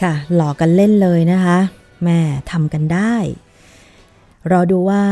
[0.04, 1.58] ค่ะ หลอกกันเล่นเลยนะคะ
[2.04, 2.20] แม่
[2.52, 3.16] ทำกันได้
[4.52, 5.04] รอดูว่า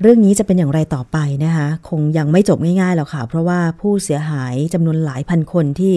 [0.00, 5.96] เรื่องนี้จะเป็นอย่างไรต่อไปนะคะ คงยังไม่จบง่ายๆหรอกค่ะ เพราะว่าผู้เสียหายจำนวนหลายพันคนที่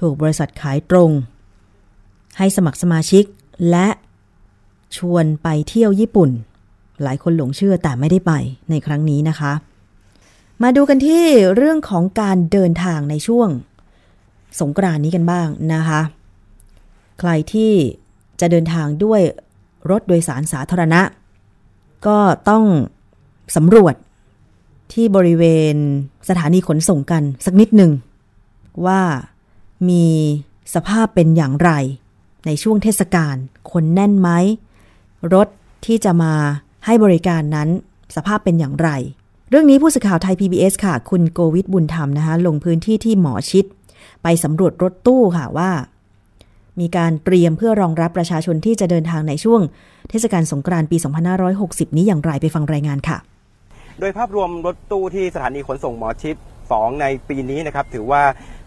[0.00, 1.10] ถูกบริษัทขายตรง
[2.38, 3.24] ให้สมัครสมาชิก
[3.70, 3.88] และ
[4.96, 6.30] ชวนไปเที่ยวญี่ปุ่น
[7.02, 8.32] หลายคนหลงเชื่อแต่ไม่ได้ไป
[8.70, 9.52] ในครั้งนี้นะคะ
[10.62, 11.24] มาดูกันที่
[11.56, 13.48] เรื่องของการเดินทางในช่วง
[14.60, 16.00] สงกรานนี้กันบ้างนะคะ
[17.20, 17.72] ใครที่
[18.40, 19.20] จะเดินทางด้วย
[19.90, 21.02] รถโดยสารสาธารณะ
[22.06, 22.64] ก็ต้อง
[23.56, 23.94] สำรวจ
[24.92, 25.76] ที่บริเวณ
[26.28, 27.92] สถานีขนส่งกันสักนิดหนึ่ง
[28.86, 29.00] ว่า
[29.88, 30.06] มี
[30.74, 31.70] สภาพเป็นอย่างไร
[32.46, 33.34] ในช่วงเทศกาล
[33.72, 34.28] คนแน่นไหม
[35.34, 35.48] รถ
[35.86, 36.34] ที่จะมา
[36.84, 37.68] ให้บริการนั้น
[38.16, 38.88] สภาพเป็นอย่างไร
[39.50, 43.64] เรื่องนี้ผู้สื่อข่าวไทย PBS ค่ะ คุณโกวิทบุญธรรมนะคะลงพื้นที่ที่หมอชิด
[44.22, 45.70] ไปสำรวจรถตู้ค่ะว่า
[46.80, 49.60] มีการเตรียมเพื่อรองรับประชาชนที่จะเดินทางในช่วง
[50.10, 50.96] เทศกาลสงกรานต์ปี
[51.46, 53.18] 2560 นี้อย่างไรไปฟังรายงานค่ะ
[54.00, 56.36] โดยภาพรวมรถตู้ที่สถานีขนส่งหมอชิด
[56.68, 58.22] 2 ในปีนี้นะครับถือว่า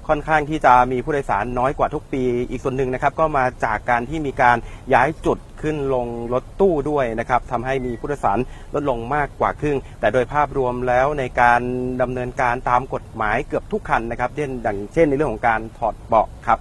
[0.08, 4.58] ค่อนข้างที่จะมีผู้โดยสารน้อยกว่าทุกปี อีกส่วนหนึ่งนะครับก็มาจากการที่มีการ
[4.94, 8.40] ย้ายจุดขึ้นลงรถตู้ด้วยนะครับทำให้มีผู้โดยสาร
[8.74, 11.62] ลดลงมากกว่าครึ่ง แต่โดยภาพรวมแล้วในการ
[12.02, 16.60] ดำเนินการตามกฎหมายเกือบทุกคันนะครับเช่นดังเช่นในเรื่องของการถอดเบาะครับ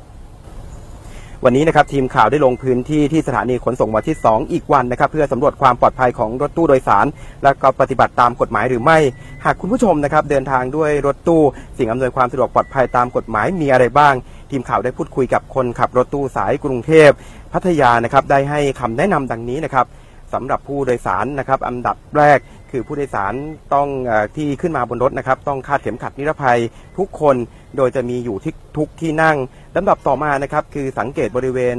[1.44, 7.07] วันนี้นะครับทีมข่าวได้ลงพื้นที่ที่สถานีขนส่งหมอชิด2อีกวันนะครับ เพื่อสำรวจความปลอดภัยของรถตู้โดยสาร
[7.42, 8.99] และก็ปฏิบัติตามกฎหมายหรือไม่
[9.44, 11.42] หากคุณผู้ชมนะครับเดินทางด้วยรถตู้
[11.79, 14.14] สิ่งอำนวยความสะดวกปลอดภัยตามกฎหมายมีอะไรบ้าง
[14.51, 17.11] ทีมข่าวได้พูดคุยกับคนขับรถตู้สายกรุงเทพ
[17.53, 19.87] พัทยานะครับได้ให้คำแนะนำดังนี้นะครับ
[20.35, 22.38] สำหรับผู้โดยสารนะครับอันดับแรก
[22.76, 23.34] คือผู้โดยสาร
[23.74, 26.58] ต้องออที่ขึ้นมาบนรถนะครับต้องคาดเข็มขัดนิรภัย
[26.98, 27.36] ทุกคน
[27.76, 29.36] โดยจะมีอยู่ที่ทุกที่นั่ง
[29.76, 31.76] ลำดับต่อมานะครับคือสังเกตบริเวณ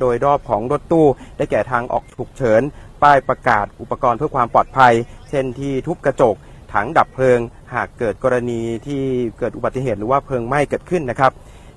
[0.00, 2.62] โดยรอบของรถตู้ ได้แก่ทางออกฉุกเฉิน
[3.02, 4.92] ป้ายประกาศอุปกรณ์เพื่อความปลอดภัย
[5.30, 6.34] เช่นที่ทุบกระจก
[6.74, 7.38] ถังดับเพลิง
[7.74, 9.02] หากเกิดกรณีที่
[9.38, 11.32] เกิดอุบัติเหตุหรือว่าเพลิงไหม้เกิดขึ้นนะครับ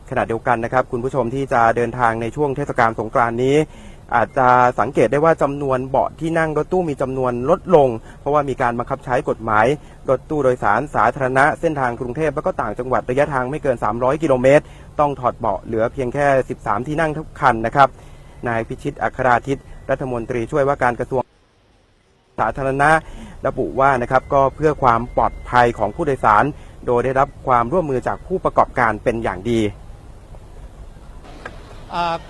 [0.09, 3.55] ขณะเดียวกันนะครับ คุณผู้ชมที่จะเดินทางในช่วงเทศกาลสงกรานต์นี้
[4.15, 4.47] อาจจะ
[4.79, 9.65] สังเกตได้ว่าจำนวนเบาะที่นั่งรถตู้มีจำนวนลดลง เพราะว่ามีการบังคับใช้กฎหมาย
[10.09, 14.63] รถตู้โดยสารสาธารณะเส้นทางกรุงเทพและก็ต่างจังหวัดระยะทางไม่เกิน 300 กิโลเมตร
[14.99, 17.87] ต้องถอดเบาะเหลือเพียงแค่ 13 ที่นั่งทุกคันนะครับ
[18.47, 21.23] นายพิชิตอัคราทิตรัฐมนตรีช่วยว่าการกระทรวง
[22.39, 22.91] สาธารณะ
[23.47, 26.43] ระบุว่านะครับก็เพื่อความปลอดภัยของผู้โดยสาร
[26.87, 29.59] โดยได้รับความร่วมมือจากผู้ประกอบการเป็นอย่างดี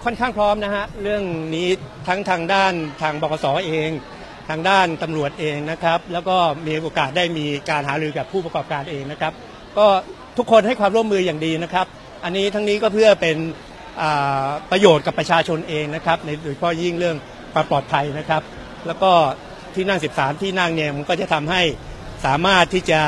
[0.04, 1.24] ค่อนข้างพร้อมนะฮะเรื่อง
[1.56, 1.68] นี้
[2.08, 3.90] ทั้งทางด้านทางบกสเอง
[4.50, 6.36] ทางด้านตำรวจเองนะครับ แล้วก็
[6.68, 9.34] มีโอกาสได้มีการหารือกับผู้ประกอบการเองนะครับ
[9.78, 9.86] ก็
[10.38, 11.86] ทุกคนให้ความร่วมมืออย่างดีนะครับ
[12.24, 13.38] อันนี้ทั้งนี้ก็เพื่อเป็น
[14.72, 17.18] ประโยชน์กับประชาชนเองนะครับในโดยเฉพาะยิ่งเรื่อง
[17.54, 18.42] ความปลอดภัยนะครับ
[18.88, 19.12] แล้วก็
[19.76, 21.62] ที่นั่ง 13 ที่นั่งเนี่ยมันก็จะทำให้
[22.26, 23.00] สามารถที่จะ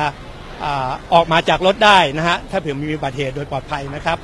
[0.64, 0.66] อ
[1.14, 4.18] ออกมาจากรถได้นะฮะถ้าเผื่อมีอุบัติเหตุโดยปลอดภัยนะครับ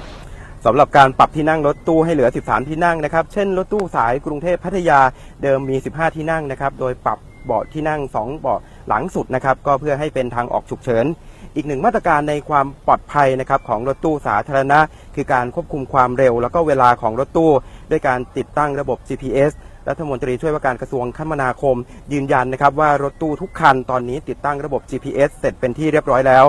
[0.65, 4.99] สำหรับการปรับที่นั่งรถตู้ให้เหลือ 13 ที่นั่งนะครับ เช่นรถตู้สายกรุงเทพพัทยา
[5.43, 11.05] เดิมมี 15 ที่นั่งนะครับ โดยปรับเบาะที่นั่ง 2 เบาะหลังสุดนะครับ ก็เพื่อให้เป็นทางออกฉุกเฉิน
[11.55, 14.79] อีกหนึ่งมาตรการในความปลอดภัยนะครับของรถตู้สาธารณะ
[15.15, 17.51] คือการควบคุมความเร็ว แล้วก็เวลาของรถตู้
[17.91, 19.51] ด้วยการติดตั้งระบบ GPS
[19.89, 21.75] รัฐมนตรีช่วยว่าการกระทรวงคมนาคม
[22.13, 26.45] ยืนยันนะครับว่ารถตู้ทุกคันตอนนี้ติดตั้งระบบ GPS เสร็จเป็นที่เรียบร้อยแล้ว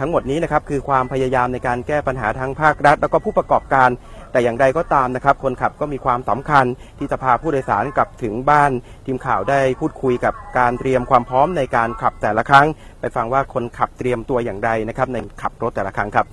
[0.00, 3.90] ทั้งหมดนี้นะครับคือความพยายามในการแก้ปัญหาทางภาครัฐ แล้วก็ผู้ประกอบการ
[4.32, 6.64] แต่อย่างใดก็ตามนะครับ คนขับก็มีความสำคัญ
[6.98, 8.70] ที่จะพาผู้โดยสารกลับถึงบ้าน
[9.06, 12.66] ทีมข่าวได้พูดคุยกับการเตรียมความพร้อมในการขับแต่ละครั้ง
[13.00, 16.26] ไปฟังว่าคนขับเตรียมตัวอย่างไรนะครับในขับรถแต่ละครั้งครับ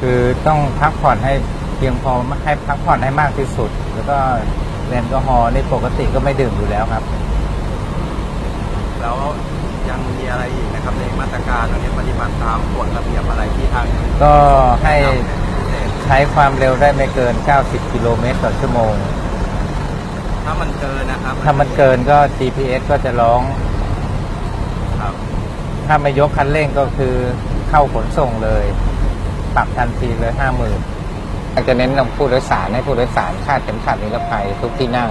[0.00, 1.34] คือต้องพักผ่อนให้
[1.76, 2.12] เพียงพอ
[2.44, 4.18] ให้พักผ่อนให้มากที่สุด แล้วก็
[4.88, 7.04] แอลกอฮอล์ในปกติก็ไม่ดื่มอยู่แล้วครับ
[9.00, 9.16] แล้ว
[9.92, 13.86] ยังมีอะไรอีกนะครับในมาตรการตรงนี้ปฏิบัติตามกฎระเบียบอะไรที่ทาง
[14.24, 14.34] ก็
[14.84, 14.96] ให้
[16.04, 18.94] ใช้ความเร็วได้ไม่เกิน 90 กิโลเมตรต่อชั่วโมง
[20.44, 23.40] ถ้ามันเกินนะครับถ้ามันเกินก็ GPS ก็จะร้อง
[25.00, 25.14] ครับ
[25.86, 27.14] ถ้าไม่ยกคันเร่งก็คือ
[27.68, 28.64] เข้าขนส่งเลย
[29.54, 30.80] ปรับทันทีเลยห้าหมื่น
[31.52, 35.10] อยากจะเน้นนำผู้โดยสารให้ผู้โดยสารคาดเข็มขัดนิรภัยทุกที่นั่ง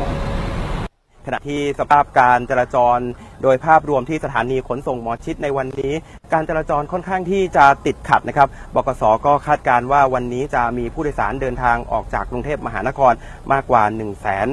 [1.26, 3.00] ขณะที่สภาพการจราจร
[3.44, 5.94] โดยภาพรวมที่สถานีขนส่งหมอชิดในวันนี้
[6.34, 13.14] การจราจรค่อนข้างที่จะติดขัดนะครับบกสก็คาดการว่าวันนี้จะมีผู้โดยสารเดินทางออกจากกรุงเทพมหานคร
[13.52, 14.48] มากกว่า1 5 0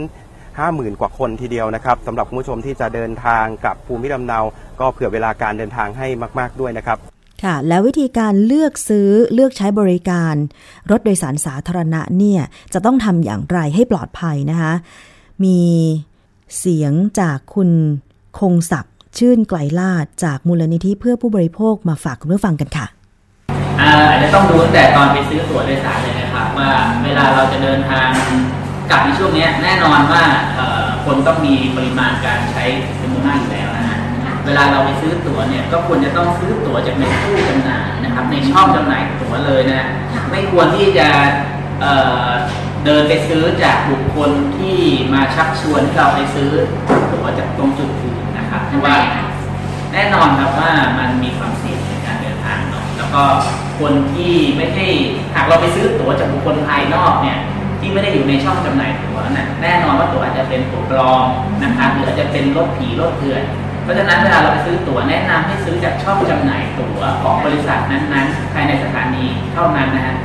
[0.59, 4.41] 0 0 0 กว่าคนทีเดียวนะครับสำหรับคุณผู้ชมที่จะเดินทางกลับภูมิลำเนา
[4.81, 6.07] ก็เผื่อเวลาการเดินทางให้
[6.39, 6.99] มาก ๆด้วยนะครับ
[7.45, 10.35] ค่ะแล้ววิธีการเลือกซื้อเลือกใช้บริการ
[10.91, 12.43] รถโดยสารสาธารณะเนี่ย
[12.75, 14.73] จะต้องทำอย่างไรให้ปลอดภัยนะคะ
[15.45, 15.59] มี
[16.59, 17.71] เสียงจากคุณ
[18.39, 22.87] คงศักดิ์ชื่นไกลลาดจากมูลนิธิเพื่อผู้บริโภคมาฝากคุณผู้ฟังกันค่ะ
[23.81, 26.71] อาจจะต้องดูตั้งแต่ตอนไปซื้อตั๋วโดยสารเลยนะครับว่า
[27.05, 28.09] เวลาเราจะเดินทาง
[28.91, 30.25] กับในช่วงนี้แน่นอนว่า
[31.05, 32.65] คนต้องมีปริมาณการใช้
[33.01, 33.99] จำนวนมากอยู่แล้วนะฮะ
[34.47, 39.89] เวลาเราไปซื้อตั๋วเนี่ยก็ควรจะต้องซื้อตั๋วจากในตู้จำหน่ายนะครับในช่องจำหน่ายตั๋วเลยนะ
[40.31, 41.09] ไม่ควรที่จะ
[42.89, 44.79] เอ่อเดินไปซื้อจากบุคคลที่
[45.13, 46.51] มาชักชวนให้เราไปซื้อ
[47.13, 48.97] ตั๋วจากตรงจุดอื่นนะครับเพราะว่า
[49.93, 53.23] แน่นอนครับว่ามันมีความเสี่ยงในการเดินทางเนาะแล้วก็
[53.81, 54.87] คนที่ไม่ได้
[55.35, 57.39] หากเราไปซื้อตั๋วจากบุคคลภายนอกเนี่ย
[57.81, 61.25] ที่ไม่ได้อยู่ในช่องจำหน่ายตั๋วน่ะแน่นอนว่าตั๋วอาจจะเป็นตั๋วปลอม
[61.63, 63.43] นะครับหรืออาจจะเป็นรถผีรถเถื่อน
[63.83, 69.25] เพราะฉะนั้นเวลาเราไปซื้อตั๋วแนะนำให้ซื้อจากช่องจำหน่ายตั๋วของบริษัทนั้นๆภายในสถานี
[69.55, 70.17] เท่านั้นนะฮะ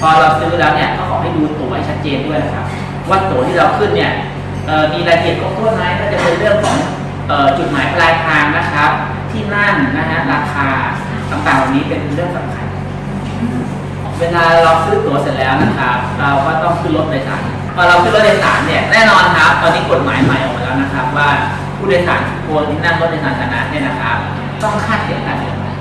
[0.00, 2.64] พอเราซื้อแล้วเนี่ยก็ขอให้ดูตั๋วให้ชัดเจนด้วยนะครับ
[3.08, 4.12] ว่าตั๋วที่เราขึ้นเนี่ย
[4.92, 6.76] มีรายละเอียดครบถ้วนไหมก็จะเป็นเรื่องของ
[7.30, 8.90] ออจุดหมายปลายทางนะครับ
[9.30, 10.68] ที่นั่งนะฮะราคา
[11.30, 12.66] ต่างๆเหล่านี้เป็นเรื่องสำคัญ
[14.20, 17.42] เวลาเราซื้อตั๋วเสร็จแล้วนะครับ เราก็ต้องขึ้นรถโดยสาร
[17.74, 21.28] พอเราขึ้นรถโดยสารเนี่ยแน่นอนครับ ตอนนี้กฎหมายใหม่ออกมาแล้วนะครับ ว่า
[21.76, 24.16] ผู้โดยสารทุกคนที่นั่งรถโดยสารสาธารณะเนี่ยนะครับ
[24.62, 25.74] ต้องคาดเข็มขัดนิรภัย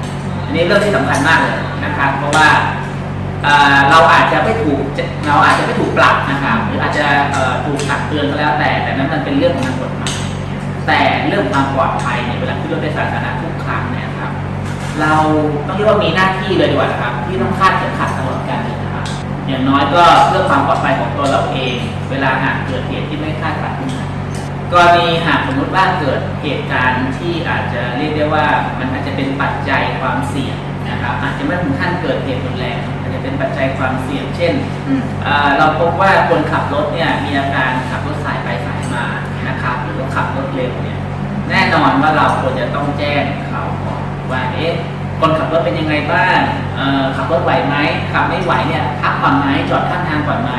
[0.45, 2.47] อันนี้เรื่องที่สำคัญมากเลยนะครับ เพราะว่า
[3.43, 4.83] เเราอาจจะไม่ถูก
[5.27, 7.05] เราอาจจะไม่ถูกปรับนะครับหรืออาจจะ
[7.65, 10.17] ถูกตักเตือนก็แล้วแต่ แต่นั้นมันเป็นเรื่องของทางกฎหมาย
[10.87, 14.31] แต่เรื่องความปลอดภัยเนี่ยเวลาขึ้นรถโดยสารสาธารณะทุกครั้งเนี่ยครับ
[15.01, 15.13] เรา
[15.67, 19.05] ต้องเรียกว่ามีหน้าที่เลยดีกว่าครับ ที่ต้องคาดเข็มขัดตลอดการเดินทาง
[19.47, 21.75] อย่างน้อยก็เพื่อความปลอดภัยของตัวเราเอง
[22.11, 24.05] เวลาหากเกิดเหตุที่ไม่คาดฝันขึ้นมา
[24.73, 28.45] กรณีหากสมมติว่าเกิดเหตุการณ์ที่อาจจะเรียกได้ว่า
[28.79, 30.57] มันอาจจะเป็นปัจจัยความเสี่ยง
[30.89, 32.77] นะครับอาจจะไม่ถึงขั้นเกิดเหตุรุนแรง
[33.09, 34.53] จจะเป็นปัจจัยความเสี่ยง เช่น
[35.23, 39.05] เอ่อเราพบว่าคนขับรถเนี่ยมีอาการขับรถสายไปสายมา
[39.47, 40.99] นะครับหรือว่าขับรถเร็วเนี่ย
[41.49, 44.73] แน่นอนว่าเราควรจะต้องแจ้งเขาก่อนว่าเอ๊ะ
[45.19, 46.39] คนขับรถเป็นยังไงบ้าง
[46.75, 47.75] เอ่อขับรถไหวไหม
[48.11, 50.51] ขับไม่ไหวเนี่ยพักก่อนไหมจอดข้างทางก่อนไหม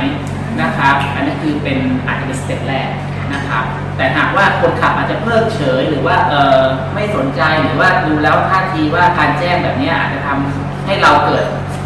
[0.60, 2.90] นะครับ อันนี้คือเป็นอาจจะเป็นสเต็ปแรก
[3.34, 3.64] นะครับ
[3.96, 6.62] แต่หากว่าคนขับอาจจะเพิกเฉยหรือว่าเออ
[6.94, 11.44] ไม่สนใจหรือว่าดูแล้วท่าทีว่าการแจ้งแบบเนี้ยอาจจะทำให้เราเกิด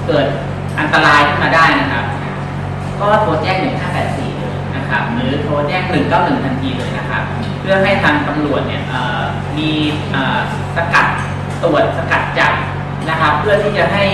[0.08, 0.26] เกิด
[0.78, 2.04] อันตรายขึ้นมาได้นะครับ
[3.00, 3.56] ก็โทรแจ้ง
[3.98, 7.22] 1584เลยนะครับ หรือโทรแจ้ง 191 ทันทีเลยนะครับ
[7.60, 8.82] เพื่อให้ทางตำรวจเนี่ย
[9.58, 9.70] มี
[10.76, 11.06] สกัด
[11.62, 12.52] ตรวจสกัดจับ
[13.08, 14.04] นะครับ เพื่อที่จะให้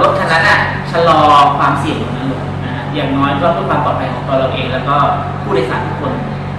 [0.00, 0.60] รถคันนั้นน่ะ
[0.90, 1.20] ชะลอ
[1.58, 4.96] ความเสี่ยงของนั้นลงนะฮะอย่างน้อยก็เพื่อความปลอดภัยของตัวเราเอง แล้วก็
[5.42, 6.12] ผู้โดยสารทุกคน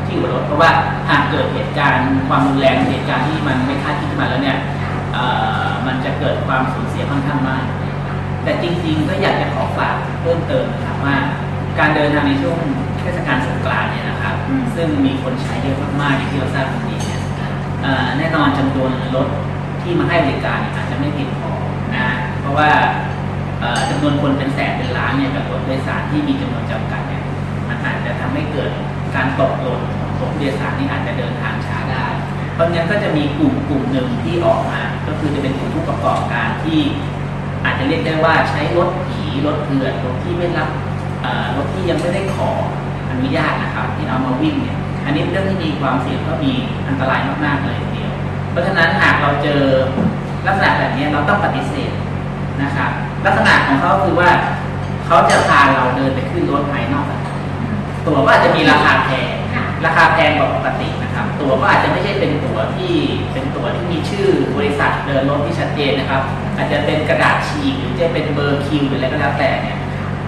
[0.06, 0.72] ที่อยู่บนรถเพราะว่า
[1.10, 4.58] หากเกิดเหตุการณ์ความรุนแรงเหตุการณ์ที่มันไม่คาดคิดขึ้นมาแล้วเนี่ย
[5.86, 7.64] มันจะเกิดความสูญเสียค่อนข้างมาก
[8.44, 11.16] แต่จริงๆก็อยากจะขอฝากเพิ่มเติมนะครับว่า
[11.80, 12.58] การเดินทางในช่วง
[13.00, 14.36] เทศกาลสงกรานต์เนี่ยนะครับ
[14.76, 17.22] ซึ่งมีคนใช้เยอะมากๆอย่างที่เราทราบกันดีเนี่ย
[17.82, 19.28] เอ่อแน่นอนจำนวนรถ
[19.82, 21.52] ที่มาให้บริการเนี่ยอาจจะไม่เพียงพอ
[21.96, 22.08] นะ
[22.42, 22.70] เพราะว่า
[23.60, 27.24] เอ่อจำนวนคนเป็นแสนเป็นล้านเนี่ยกับรถโดยสารที่มีจำนวนจำกัดเนี่ย
[27.70, 28.72] มันอาจจะทำให้เกิด
[29.16, 32.06] การตกหล่นของผู้โดยสารที่อาจจะเดินทางช้าได้
[32.54, 36.80] เพราะงั้นก็จะมีกลุ่มกลุ่มหนึ่งที่ออกมา ก็คือจะเป็นกลุ่มผู้ประกอบการที่
[37.64, 40.70] อาจจะเรียกได้ว่าใช้รถผีรถเถื่อนรถที่ไม่รับ
[41.22, 42.50] เอ่อรถที่ยังไม่ได้ขอ
[43.10, 46.52] อนุญาตนะครับ ที่เอามาวิ่งเนี่ยอันนี้เป็นเรื่องที่มีความเสี่ยงก็มี
[46.88, 48.12] อันตรายมากๆเลยทีเดียว
[48.52, 49.62] เพราะฉะนั้นหากเราเจอ
[50.48, 51.92] ลักษณะแบบนี้เราต้องปฏิเสธ
[52.64, 52.92] นะครับ
[53.26, 54.30] ลักษณะของเขาคือว่า
[55.06, 57.46] เขาจะพาเราเดินไปขึ้นรถภายนอกสถานที่
[58.06, 59.32] ตั๋วก็อาจจะมีราคาแพง
[59.86, 62.94] ราคาแพงกว่าปกตินะครับ ตั๋วก็อาจจะไม่ใช่เป็นตั๋วที่
[63.34, 66.22] เป็นตั๋วที่มีชื่อบริษัทเดินรถที่ชัดเจนนะครับ
[66.62, 69.78] อาจจะเป็นกระดาษฉีกหรือจะเป็นเบอร์คิวหรืออะไรก็แล้วแต่เนี่ย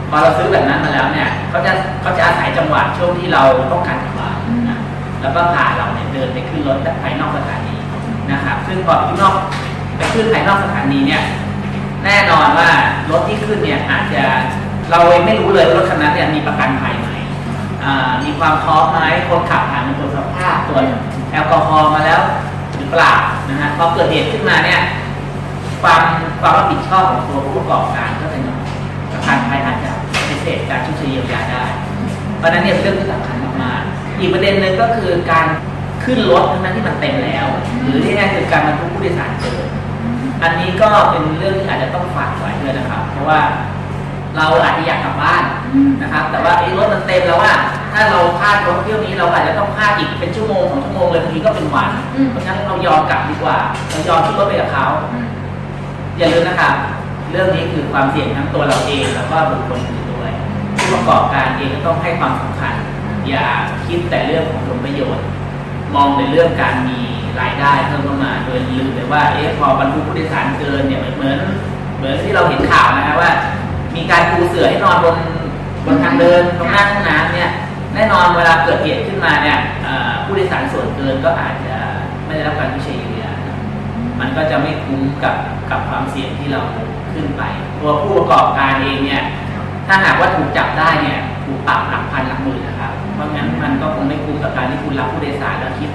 [0.10, 1.72] พอเราซื้อแบบนั้นมาแล้วเนี่ยเขาจะ
[2.02, 4.32] เขาจะอาศัยจังหวะช่วงที่เราต้องการกลับบ้า
[4.70, 4.80] นะ
[5.22, 7.76] แล้วก็พาเราเนี่ยเดินไปขึ้นรถภายนอกสถานี
[8.32, 9.36] นะครับซึ่งพอไปขึ้นนอก
[9.98, 11.22] ไปขึ้นภายนอกสถานีเนี่ย
[12.06, 12.70] แน่นอนว่า
[13.12, 14.24] รถที่ขึ้นเนี่ยอาจจะ
[14.92, 17.10] เราเองไม่รู้เลยว่ารถคันนั้นเนี่ยมีประกันภัยไหม
[18.24, 20.84] มีความพร้อมไหมคนขับผ่านมาตรวจสภาพตรวจ
[21.32, 22.22] แอลกอฮอล์มาแล้ว
[22.78, 23.14] หรือเปล่า
[23.50, 24.80] นะฮะพอเกิดเหตุขึ้นมาเนี่ย
[25.84, 26.02] ความ
[26.42, 28.64] ความรับผิดชอบของตัวผู้ประกอบการก็จะน้อย
[29.12, 31.64] ประกันภัยอาจจะปฏิเสธการชดเชยเยียวยาได้
[32.38, 35.46] เพราะนั้นเนี่ยเป็นเรื่องที่สำคัญมากๆอีกประเด็นหนึ่งก็คือการ
[36.04, 37.48] ขึ้นรถทั้งนั้นที่มันเต็มแล้ว
[37.84, 39.68] หรือที่แน่คือการบรรทุกผู้โดยสารเกิน
[40.44, 43.42] อันนี้ก็เป็นเรื่องที่อาจจะต้องฝากไว้ด้วยนะครับ เพราะว่า
[44.38, 45.44] เราอาจจะอยากกลับบ้าน
[46.02, 47.54] นะครับ แต่ว่าไอ้รถมันเต็มแล้วว่า
[47.92, 51.90] ถ้าเราพลาดรถเที่ยวนี้เราอาจจะต้องพลาดอีกเป็นชั่วโมงสองชั่วโมงเลยบางทีก็เป็นวัน
[52.32, 53.58] เพราะฉะนั้นเรายอมกลับดีกว่า
[53.92, 54.88] เรายอมขึ้นรถไปกับเขา
[56.18, 56.74] อย่าลืมนะครับ
[57.32, 60.32] เรื่องนี้คือความเสี่ยงทั้งตัวเราเองแล้วก็บุคคลอื่นด้วย
[60.78, 62.74] ผู้ประกอบการเองก็ต้องให้ความสำคัญ
[63.28, 63.46] อย่า
[63.88, 65.26] คิดแต่เรื่องของผลประโยชน์
[65.96, 67.00] มองในเรื่องการมี
[67.42, 71.40] รายได้เพิ่มเข้ามา โดยลืมไปว่าเอ๊ะพอบรรทุกผู้โดยสารเกินเนี่ยเหมือนเหมือน
[71.98, 73.32] เหมือนที่เราเห็นข่าวนะครับว่า
[73.96, 75.16] มีการปูเสื่อให้นอนบน
[75.86, 77.52] บนทางเดินตรงหน้าห้องน้ำเนี่ย
[77.94, 79.58] แน่นอนเวลาเกิดเหตุขึ้นมาเนี่ย
[80.26, 81.76] ผู้โดยสารส่วนเกินก็อาจจะ
[82.26, 83.13] ไม่ได้รับการวิชัยเยียวยา
[84.24, 85.36] มันก็จะไม่คุ้มกับ
[85.72, 86.62] กับความเสี่ยงที่เรา
[87.14, 87.42] ขึ้นไป
[87.80, 89.24] ตัวผู้ประกอบการเองเนี่ย
[89.88, 95.90] ถ้าหากว่าถูกจับได้เนี่ยถูกปรับหลักพันหลักหมื่นนะครับเพราะงั้นมันก็คงไม่คุ้มกับการที่คุณรับผู้โดยสารแล้วคิด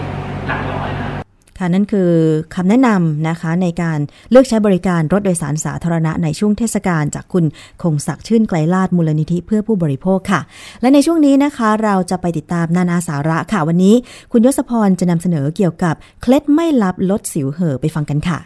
[0.47, 1.18] หลักร้อยนะ
[1.59, 2.11] ค่ะนั่นคือ
[2.55, 3.99] คำแนะนำนะคะในการ
[4.31, 7.45] เลือกใช้บริการรถโดยสารสาธารณะในช่วงเทศกาลจากคุณ
[7.83, 10.41] คงศักดิ์ชื่นไกลลาดมูลนิธิเพื่อผู้บริโภคค่ะ
[10.81, 13.95] และในช่วงนี้นะคะเราจะไปติดตามนานาสาระค่ะวันนี้
[14.33, 18.39] คุณยศพรจะนำเสนอเกี่ยวกับเคล็ดไม่ลับลดสิวเห่อไปฟังกันค่ะ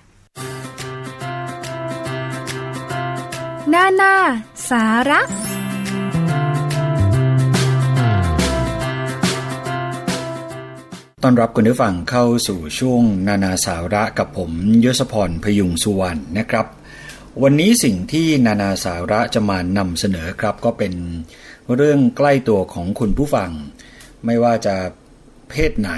[3.72, 4.14] นานา
[4.70, 5.51] สาระ
[11.24, 14.50] ต้อนรับคุณผู้ฟังเข้าสู่ช่วงนานาสาระกับผม
[14.84, 16.66] ยศพรพยุงสุวรรณนะครับ
[17.42, 20.94] วันนี้สิ่งที่นานาสาระจะมานำเสนอครับ ก็เป็น
[21.74, 23.50] เรื่องใกล้ตัวของคุณผู้ฟัง
[24.24, 24.76] ไม่ว่าจะ
[25.50, 25.92] เพศไหน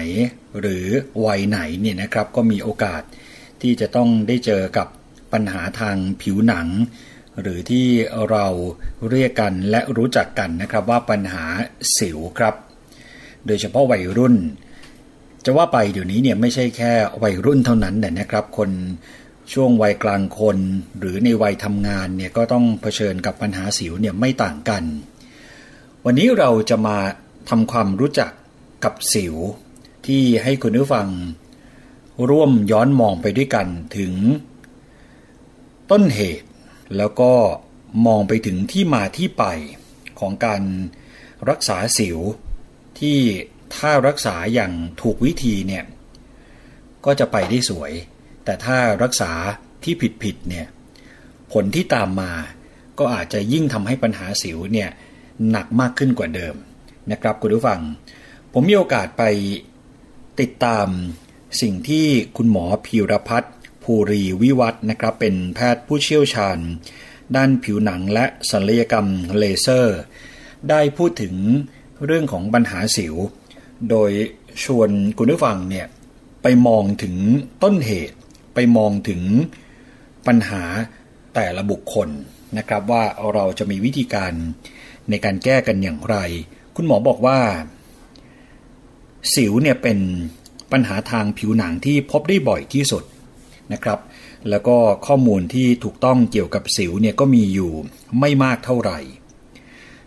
[0.61, 0.87] หรือ
[1.27, 3.03] วัยไหนเนี่ยนะครับก็มีโอกาส
[3.63, 4.89] ที่จะต้องได้เจอกับ
[5.33, 6.69] ปัญหาทางผิวหนัง
[7.41, 7.87] หรือที่
[8.31, 8.47] เรา
[9.11, 11.45] เรียกกันและรู้จักกันนะครับว่าปัญหา
[11.99, 12.55] สิวครับ
[13.47, 14.37] โดยเฉพาะวัยรุ่น
[15.45, 16.93] จะว่าไปเดี๋ยวนี้เนี่ยไม่ใช่แค่
[17.23, 18.71] วัยรุ่นเท่านั้นแต่นะครับ คน
[19.53, 20.59] ช่วงวัยกลางคน
[20.99, 24.83] หรือในวัยทำงานเนี่ยก็ต้องเผชิญกับปัญหาสิวเนี่ยไม่ต่างกัน
[26.05, 26.97] วันนี้เราจะมา
[27.49, 28.31] ทำความรู้จัก
[28.85, 29.35] กับสิว
[30.07, 31.09] ที่ให้คุณผู้ฟัง
[32.31, 33.67] ร่วมย้อนมองไปด้วยกัน
[33.97, 34.13] ถึง
[35.91, 36.49] ต้นเหตุ
[36.97, 37.33] แล้วก็
[38.07, 39.45] มองไปถึงที่มาที่ไป
[40.21, 40.63] ของการ
[41.49, 42.19] รักษาสิว
[42.99, 43.19] ที่
[43.77, 44.73] ถ้ารักษาอย่าง
[45.03, 45.85] ถูกวิธีเนี่ย
[47.05, 47.93] ก็จะไปได้สวย
[48.45, 49.33] แต่ถ้ารักษา
[49.85, 50.67] ที่ผิดผิดๆเนี่ย
[51.53, 52.33] ผลที่ตามมา
[52.99, 54.91] ก็อาจจะยิ่งทำให้ปัญหาสิวเนี่ย
[55.51, 56.55] หนักมากขึ้นกว่าเดิม
[57.11, 57.81] นะครับคุณผู้ฟัง
[58.53, 59.23] ผมมีโอกาสไป
[60.41, 60.89] ติดตาม
[61.61, 62.07] สิ่งที่
[62.37, 66.59] คุณหมอพีรพัฒน์ภูรีวิวัฒนะครับ เป็นแพทย์ผู้เชี่ยวชาญ
[67.37, 69.07] ด้านผิวหนังและศัลยกรรม
[69.39, 69.99] เลเซอร์
[70.71, 71.35] ได้พูดถึง
[72.05, 73.15] เรื่องของปัญหาสิว
[73.91, 74.11] โดย
[74.65, 75.87] ชวนคุณผู้ฟังเนี่ย
[76.43, 77.15] ไปมองถึง
[77.63, 78.17] ต้นเหตุ
[78.55, 79.23] ไปมองถึง
[80.27, 80.63] ปัญหา
[81.35, 82.09] แต่ละบุคคล
[82.59, 83.05] นะครับ ว่า
[83.35, 84.33] เราจะมีวิธีการ
[85.11, 86.17] ในการแก้กันอย่างไร
[86.77, 87.39] คุณหมอบอกว่า
[89.35, 89.99] สิวเนี่ยเป็น
[90.73, 93.05] ปัญหาทางผิวหนังที่พบได้บ่อยที่สุด
[93.73, 93.99] นะครับ
[94.51, 97.73] แล้วก็ข้อมูลที่ถูกต้องเกี่ยวกับสิวเนี่ยก็มีอยู่
[98.21, 98.99] ไม่มากเท่าไหร่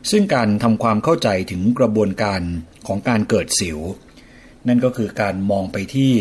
[0.09, 2.41] ซึ่งการทำความเข้าใจถึงกระบวนการ
[2.87, 3.79] ของการเกิดสิว
[4.67, 6.13] นั่นก็คือการมองไปที่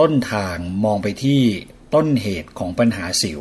[0.00, 1.40] ต้นทางมองไปที่
[1.94, 3.40] ต้นเหตุของปัญหาสิว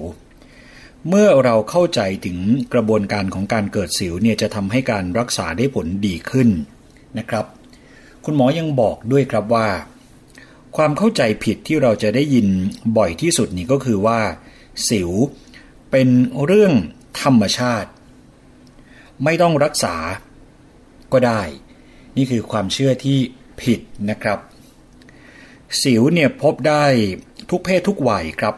[1.07, 2.37] เมื่อเราเข้าใจถึง
[2.73, 6.49] กระบวนการของการเกิดสิวเนี่ยจะทำให้การรักษาได้ผลดีขึ้น
[7.17, 7.45] นะครับ
[8.25, 9.67] คุณหมอยังบอกด้วยครับว่า
[10.77, 12.47] ความเข้าใจผิดที่เราจะได้ยิน
[12.97, 14.19] บ่อยที่สุดนี่ก็คือว่า
[14.89, 15.11] สิว
[15.91, 16.07] เป็น
[16.45, 16.73] เรื่อง
[17.21, 17.89] ธรรมชาติ
[19.23, 19.95] ไม่ต้องรักษา
[21.13, 21.41] ก็ได้
[22.17, 23.19] นี่คือความเชื่อที่
[23.61, 24.39] ผิดนะครับ
[25.81, 26.85] สิวเนี่ยพบได้
[27.49, 28.55] ทุกเพศทุกวัยครับ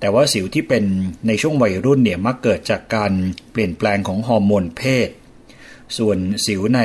[0.00, 0.84] แต่ว่าสิวที่เป็น
[1.26, 3.12] ในช่วงวัยรุ่นเนี่ยมักเกิดจากการ
[3.52, 5.08] เปลี่ยนแปลงของฮอร์โมนเพศ
[5.98, 6.80] ส่วนสิวใน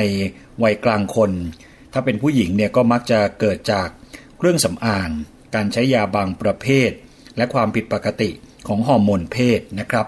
[0.62, 1.30] วัยกลางคน
[1.92, 3.88] ถ้าเป็นผู้หญิงเนี่ยก็มักจะเกิดจาก
[4.38, 5.08] เครื่องสำอาง
[5.54, 6.90] การใช้ยาบางประเภท
[7.36, 8.30] และความผิดปกติ
[8.68, 10.06] ของฮอร์โมนเพศนะครับ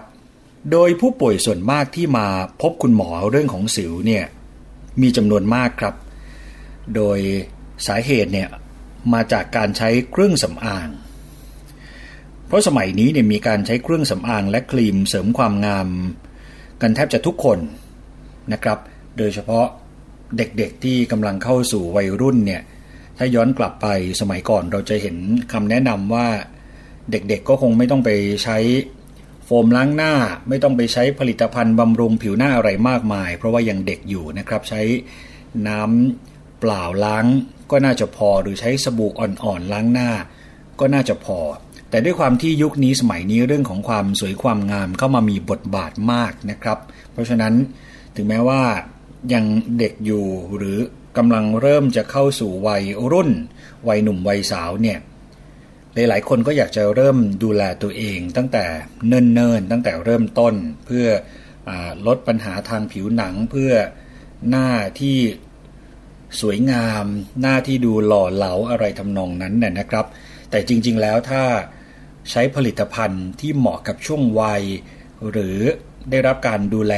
[0.71, 2.27] โดยผู้ป่วยส่วนมากที่มา
[2.61, 4.23] พบคุณหมอเรื่องของสิวเนี่ย
[5.01, 5.95] มีจำนวนมากครับ
[6.95, 7.19] โดย
[7.87, 8.49] สาเหตุเนี่ย
[9.13, 10.89] มาจากการใช้เครื่องสำอาง
[12.47, 15.87] เพราะสมัยนี้เนี่ยมีการใช้เครื่องสำอางและครีมเสริมความงาม
[16.81, 17.59] กันแทบจะทุกคน
[18.53, 18.79] นะครับ
[19.17, 19.65] โดยเฉพาะ
[20.37, 22.61] เด็กๆที่กำลังเข้าสู่วัยรุ่นเนี่ย
[23.17, 23.87] ถ้าย้อนกลับไป
[24.21, 25.17] สมัยก่อนเราจะเห็น
[25.53, 26.27] คำแนะนำว่า
[27.11, 28.09] เด็กๆก็คงไม่ต้องไป
[28.43, 28.57] ใช้
[29.45, 30.13] โฟมล้างหน้า
[30.49, 34.81] ไม่ต้องไปใช้ผลิตภัณฑ์บำรุงผิวหน้าอะไรมากมาย เพราะว่ายังเด็กอยู่นะครับใช้
[35.67, 36.30] น้ำ
[36.61, 37.25] เปล่าล้าง
[37.71, 40.11] ก็น่าจะพอหรือใช้สบู่อ่อนๆล้างหน้า
[40.79, 41.39] ก็น่าจะพอ
[41.89, 46.79] แต่ด้วยความที่ยุคนี้สมัยนี้เรื่องของความสวยความงามเข้ามามีบทบาทมากนะครับ
[47.11, 47.53] เพราะฉะนั้น
[48.15, 48.61] ถึงแม้ว่า
[49.33, 49.45] ยัง
[49.77, 50.25] เด็กอยู่
[50.57, 50.77] หรือ
[51.17, 53.29] กำลังเริ่มจะเข้าสู่วัยรุ่น
[53.87, 54.99] วัยหนุ่มวัยสาวเนี่ย
[55.93, 58.63] หลายๆคนก็อยากจะเริ่มดูแลตัวเอง ตั้งแต่
[59.07, 60.53] เนิ่นๆตั้งแต่เริ่มต้น
[60.85, 61.07] เพื่อ
[61.69, 61.71] อ
[62.07, 63.71] ลดปัญหาทางผิวหนังเพื่อ
[64.49, 64.69] หน้า
[65.01, 65.17] ที่
[66.39, 67.05] สวยงาม
[67.41, 70.05] หน้าที่ดูหล่อเหลาอะไรทำนองนั้นน่ยนะครับ
[70.49, 71.43] แต่จริงๆแล้วถ้า
[72.31, 74.63] ใช้ผลิตภัณฑ์ที่เหมาะกับช่วงวัย
[75.31, 75.57] หรือ
[76.11, 76.93] ได้รับการดูแล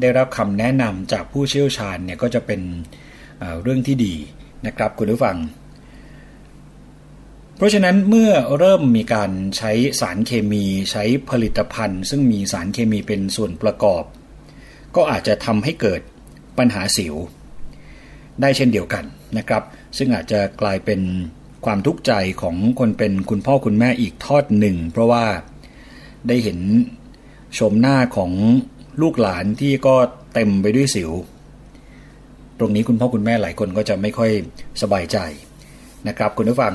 [0.00, 2.60] ได้รับคำแนะนำจากผู้เชี่ยวชาญเนี่ยก็จะเป็น
[3.38, 4.14] เเรื่องที่ดี
[4.66, 5.36] นะครับคุณผู้ฟัง
[7.56, 14.04] เพราะฉะนั้นเมื่อเริ่มมีการใช้สารเคมีใช้ผลิตภัณฑ์ ซึ่งมีสารเคมีเป็นส่วนประกอบ
[14.96, 16.00] ก็อาจจะทำให้เกิด
[16.58, 17.14] ปัญหาสิว
[18.40, 19.04] ได้เช่นเดียวกัน
[19.38, 19.62] นะครับ
[19.98, 21.00] ซึ่งอาจจะกลายเป็น
[21.64, 22.12] ความทุกข์ใจ
[22.42, 25.24] ของคนเป็นคุณพ่อคุณแม่อีกทอดหนึ่ง เพราะว่า
[26.28, 26.58] ได้เห็น
[27.58, 28.32] ชมหน้าของ
[29.02, 29.94] ลูกหลานที่ก็
[30.34, 31.10] เต็มไปด้วยสิว
[32.58, 34.30] ตรงนี้คุณพ่อคุณแม่หลายคนก็จะไม่ค่อย
[34.82, 35.18] สบายใจ
[36.08, 36.74] นะครับ คุณผู้ฟัง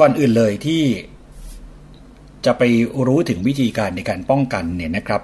[0.00, 0.82] ก่อนอื่นเลยที่
[2.46, 2.62] จะไป
[3.06, 5.22] รู้ถึงวิธีการในการป้องกันเนี่ยนะครับ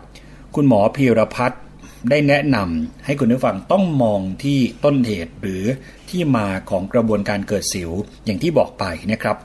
[0.55, 1.63] คุณหมอพีรพัฒน์
[2.11, 5.65] ได้แนะนำให้คุณผู้ฟังต้องมองที่ต้นเหตุหรือ
[6.11, 7.91] ที่มาของกระบวนการเกิดสิว
[8.25, 9.37] อย่างที่บอกไปนะครับ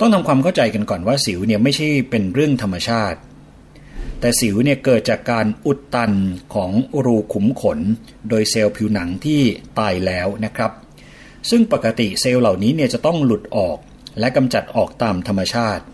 [0.00, 3.18] ต้องทำความเข้าใจกันก่อนว่าสิวเนี่ยไม่ใช่เป็นเรื่องธรรมชาติ
[4.20, 6.12] แต่สิวเนี่ยเกิดจากการอุดตัน
[6.54, 6.72] ของ
[7.04, 7.78] รูขุมขน
[8.28, 9.40] โดยเซลล์ผิวหนังที่
[9.78, 10.72] ตายแล้วนะครับ
[11.50, 13.78] ซึ่งปกติเซลล์เหล่านี้เนี่ยจะต้องหลุดออก
[14.18, 15.84] และกำจัดออกตามธรรมชาติ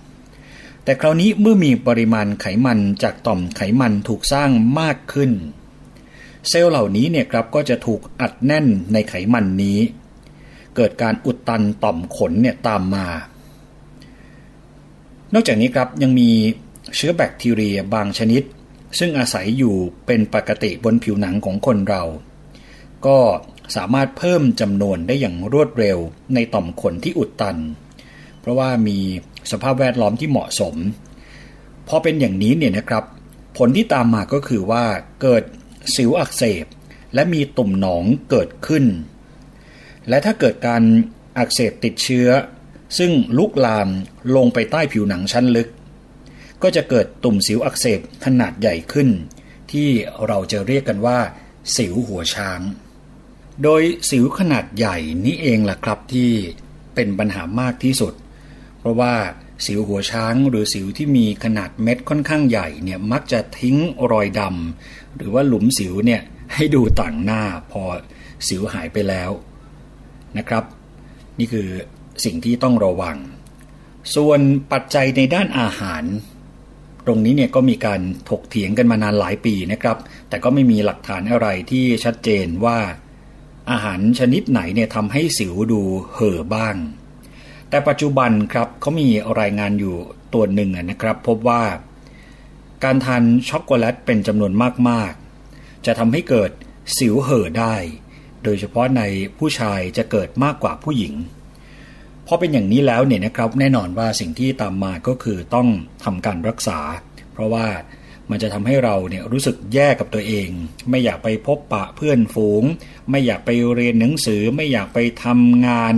[0.84, 4.50] แต่คราวนี้เมื่อมีปริมาณไขมันจากต่อมไขมันถูกสร้าง
[4.80, 5.30] มากขึ้น
[6.48, 9.78] เซลล์เหล่านี้เนี่ยครับก็จะถูกอัดแน่นในไขมันนี้
[10.76, 13.06] เกิดการอุดตันต่อมขนเนี่ยตามมา
[15.34, 16.30] นอกจากนี้ครับยังมี
[16.96, 18.42] เชื้อแบคทีเรียบางชนิด
[18.98, 19.74] ซึ่งอาศัยอยู่
[20.06, 22.02] เป็นปกติบนผิวหนังของคนเรา
[23.06, 23.18] ก็
[23.76, 25.98] สามารถเพิ่มจำนวนได้อย่างรวดเร็ว
[26.34, 27.56] ในต่อมขนที่อุดตัน
[28.40, 28.98] เพราะว่ามี
[29.50, 30.74] สภาพแวดล้อมที่เหมาะสม
[31.88, 33.04] พอเป็นอย่างนี้เนี่ยนะครับ
[33.58, 34.84] ผลที่ตามมาก็คือว่า
[35.22, 35.44] เกิด
[35.96, 36.66] สิวอักเสบ
[37.14, 38.84] และมีตุ่มหนองเกิดขึ้น
[40.08, 40.82] และถ้าเกิดการ
[41.38, 42.28] อักเสบติดเชื้อ
[42.98, 43.88] ซึ่งลุกลาม
[44.36, 45.68] ลงไปใต้ผิวหนังชั้นลึก
[46.62, 49.08] ก็จะเกิดตุ่มสิวอักเสบขนาดใหญ่ขึ้น
[49.72, 49.88] ที่
[50.26, 51.18] เราจะเรียกกันว่า
[51.76, 52.60] สิวหัวช้าง
[53.62, 56.30] โดยสิวขนาดใหญ่นี้เองล่ะครับที่
[56.94, 58.12] เป็นปัญหามากที่สุด
[58.78, 59.14] เพราะว่า
[59.64, 63.76] สิวหัวช้างหรือสิวที่มีขนาดเม็ดค่อนข้างใหญ่เนี่ยมักจะทิ้ง
[64.12, 66.22] รอยดำหรือว่าหลุมสิวเนี่ย
[66.54, 67.82] ให้ดูต่างหน้าพอ
[68.48, 69.30] สิวหายไปแล้ว
[70.38, 70.64] นะครับ
[71.38, 71.68] นี่คือ
[72.24, 73.16] สิ่งที่ต้องระวัง
[74.14, 74.40] ส่วน
[74.72, 76.04] ปัจจัยในด้านอาหาร
[77.06, 79.98] ตรงนี้เนี่ยก็มีการถกเถียงกันมานานหลายปีนะครับ
[80.28, 82.78] แต่ก็ไม่มีหลักฐานอะไรที่ชัดเจนว่า
[83.70, 85.82] อาหารชนิดไหนเนี่ยทำให้สิวดู
[86.14, 86.76] เห่อบ้าง
[87.72, 89.08] แต่ปัจจุบันครับเขามี
[89.40, 89.96] รายงานอยู่
[90.34, 91.62] ตัวหนึ่งนะครับ พบว่า
[92.84, 94.52] การทานช็อกโกแลตเป็นจำนวน
[94.88, 96.50] มากๆ จะทำให้เกิด
[96.98, 97.74] สิวเห่อได้
[98.44, 99.02] โดยเฉพาะใน
[99.38, 101.14] ผู้ชายจะเกิดมากกว่าผู้หญิง
[102.26, 105.68] พอเป็นอย่างนี้แล้วเนี่ยนะครับแน่นอนว่าสิ่งที่ตามมาก็คือต้อง
[106.04, 106.78] ทำการรักษา
[107.32, 107.66] เพราะว่า
[108.30, 110.48] มันจะทำให้เราเนี่ยรู้สึกแย่กับตัวเอง
[110.90, 112.62] ไม่อยากไปพบปะเพื่อนฝูง
[113.10, 115.94] ไม่อยากไปเรียนหนังสือ ไม่อยากไปทำงาน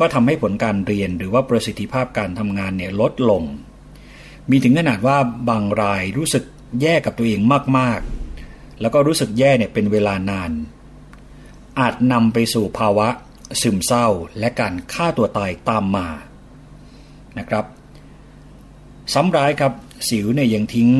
[0.00, 3.42] ก็ทำให้ผลการเรียนหรือว่าประสิทธิภาพการทำงานเนี่ยลดลง
[4.50, 6.44] มีถึงขนาดว่าบางรายรู้สึก
[6.80, 7.40] แย่กับตัวเอง
[7.78, 10.50] มากๆ แล้วก็รู้สึกแย่เนี่ยเป็นเวลานาน
[11.80, 13.08] อาจนำไปสู่ภาวะ
[13.60, 14.06] ซึมเศร้า
[14.38, 16.08] และการฆ่าตัวตายตามมา
[17.38, 17.64] นะครับ
[19.12, 19.72] ซ้ำร้ายครับ
[20.08, 20.90] สิวเนี่ยยังทิ้ง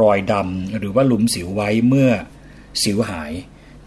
[0.00, 2.10] รอยดำหรือว่าหลุมสิวไว้เมื่อ
[2.82, 3.32] สิวหาย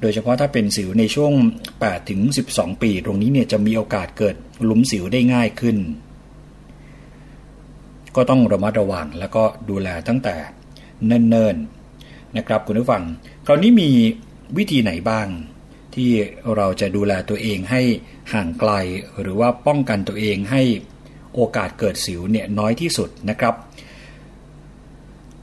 [0.02, 1.34] โดยเฉพาะถ้าเป็นสิวในช่วง
[1.72, 2.22] 8 ถึง
[2.52, 5.78] 12 ปี ตรงนี้เนี่ยจะมีโอกาสเกิดหลุมสิวได้ง่ายขึ้น
[8.16, 10.36] ก็ต้องระมัดระวังแล้วก็ดูแลตั้งแต่
[11.06, 13.04] เนิ่นๆนะครับคุณผู้ฟัง
[13.46, 13.90] คราวนี้มี
[14.58, 15.28] วิธีไหนบ้าง
[15.96, 16.10] ที่
[16.56, 17.82] เราจะดูแลตัวเองให้
[18.34, 18.72] ห่างไกล
[19.22, 20.62] หรือว่าป้องกันตัวเองให้
[21.36, 23.56] โอกาสเกิดสิวเนี่ยน้อยที่สุดนะครับ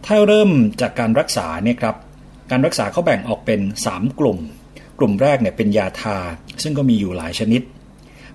[0.06, 0.50] ถ้าเริ่ม
[0.80, 1.96] จากการรักษาเนี่ยครับ
[2.56, 4.38] การรักษาเขาแบ่งออกเป็น 3 กลุ่ม
[4.98, 6.18] กลุ่มแรกเนี่ยเป็นยาทา
[6.62, 7.62] ซึ่งก็มีอยู่หลายชนิด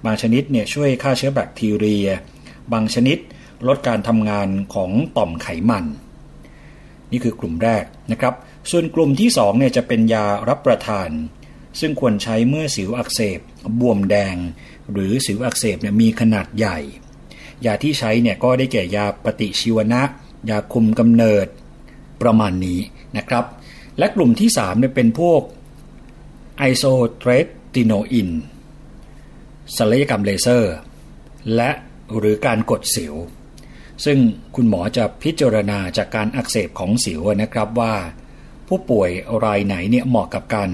[0.05, 2.07] บางชนิดเนี่ยช่วยฆ่าเชื้อแบคทีเรีย
[2.73, 3.17] บางชนิด
[3.67, 5.85] ลดการทำงานของต่อมไขมัน
[7.11, 8.33] นี่คือกลุ่มแรกนะครับ
[8.71, 11.09] ส่วนกลุ่มที่2เนี่ยจะเป็นยารับประทาน
[11.79, 13.39] ซึ่งควรใช้เมื่อสิวอักเสบ
[13.79, 14.35] บวมแดง
[14.91, 16.77] หรือสิวอักเสบเนี่ยมีขนาดใหญ่
[17.65, 20.01] ยาที่ใช้เนี่ยก็ได้แก่ยาปฏิชีวนะ
[20.49, 21.47] ยาคุมกำเนิด
[22.21, 22.79] ประมาณนี้
[23.17, 23.45] นะครับ
[23.99, 25.41] และกลุ่มที่3เนี่ยเป็นพวก
[26.57, 26.83] ไอโซ
[27.17, 27.31] เทร
[27.73, 28.29] ติโนอิน
[29.77, 30.73] ศัลยกรรมเลเซอร์
[31.55, 31.69] และ
[32.17, 33.13] หรือการกดสิว
[34.05, 34.17] ซึ่ง
[34.55, 37.93] คุณหมอจะพิจารณาจากการอักเสบของสิวนะครับว่า
[38.67, 39.09] ผู้ป่วย
[39.45, 40.69] รายไหนเนี่ยเหมาะกับการ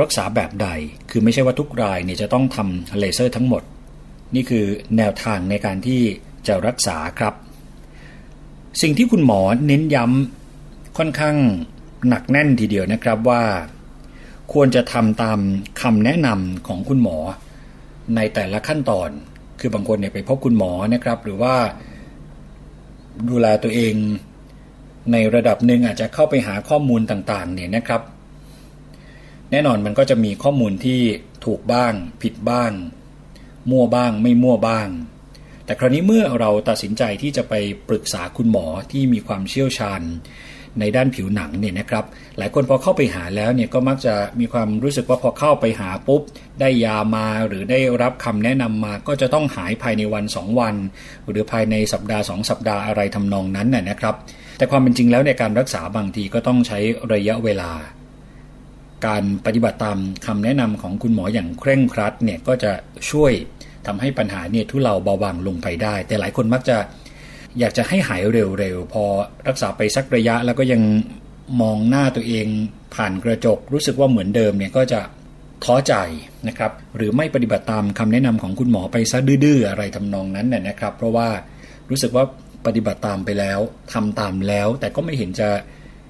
[0.00, 0.68] รักษาแบบใด
[1.10, 3.62] คือไม่ใช่ว่าทุกรายเนี่ยจะต้องทำเลเซอร์ทั้งหมด
[4.34, 4.64] นี่คือ
[4.96, 6.02] แนวทางในการที่
[6.46, 7.34] จะรักษาครับ
[8.82, 11.36] สิ่งที่คุณหมอเน้นย้ำค่อนข้าง
[12.08, 13.42] หนักแน่นทีเดียวนะครับว่า
[14.52, 15.38] ควรจะทำตาม
[15.82, 17.18] คำแนะนำของคุณหมอ
[18.16, 19.10] ในแต่ละขั้นตอน
[19.60, 21.54] คือบางคนเนี่ยไปพบคุณหมอนะครับ หรือว่า
[23.28, 23.94] ดูแลตัวเอง
[25.12, 28.02] ในระดับหนึ่งอาจจะเข้าไปหาข้อมูลต่างๆ เนี่ยนะครับ
[29.50, 31.00] แน่นอนมันก็จะมีข้อมูลที่
[31.44, 31.92] ถูกบ้าง
[32.22, 32.72] ผิดบ้าง
[33.70, 34.88] มั่วบ้าง ไม่มั่วบ้าง
[35.64, 37.54] แต่คราวนี้เมื่อเราตัดสินใจที่จะไป
[37.88, 40.02] ปรึกษาคุณหมอที่มีความเชี่ยวชาญ
[40.80, 42.04] ในด้านผิวหนังเนี่ยนะครับ
[42.38, 46.22] หลายคนพอเข้าไปหาแล้วเนี่ยก็มักจะมีความรู้สึกว่าพอเข้าไปหาปุ๊บ
[46.60, 50.74] ได้ยามาหรือได้รับคำแนะนำมาก็จะต้องหายภายในวัน 2 วัน
[51.30, 54.14] หรือภายในสัปดาห์ 2 สัปดาห์อะไรทำนองนั้นน่ะนะครับ
[54.58, 56.78] แต่ความเป็นจริงแล้วในการรักษาบางทีก็ต้องใช้
[57.12, 57.70] ระยะเวลา
[59.06, 62.72] การปฏิบัติตามคำแนะนำของคุณหมออย่างเคร่งครัดเนี่ยก็จะ
[63.10, 63.32] ช่วย
[63.86, 66.76] ทำให้ปัญหาเนี่ยทุเลาเบาบางลงไปได้ แต่หลายคนมักจะ
[67.60, 69.04] อยากจะให้หายเร็วๆ พอ
[69.48, 70.82] รักษาไปสักระยะแล้วก็ยัง
[71.60, 72.46] มองหน้าตัวเอง
[72.94, 75.00] ผ่านกระจก รู้สึกว่าเหมือนเดิมเนี่ยก็จะ
[75.64, 75.94] ท้อใจ
[76.48, 81.28] นะครับ หรือไม่ปฏิบัติตามคำแนะนำของคุณหมอไปซะดื้อๆอะไรทำนองนั้นน่ยนะครับ เพราะว่า
[81.90, 82.24] รู้สึกว่า
[82.66, 83.58] ปฏิบัติตามไปแล้ว
[83.92, 85.48] ทำตามแล้ว แต่ก็ไม่เห็นจะ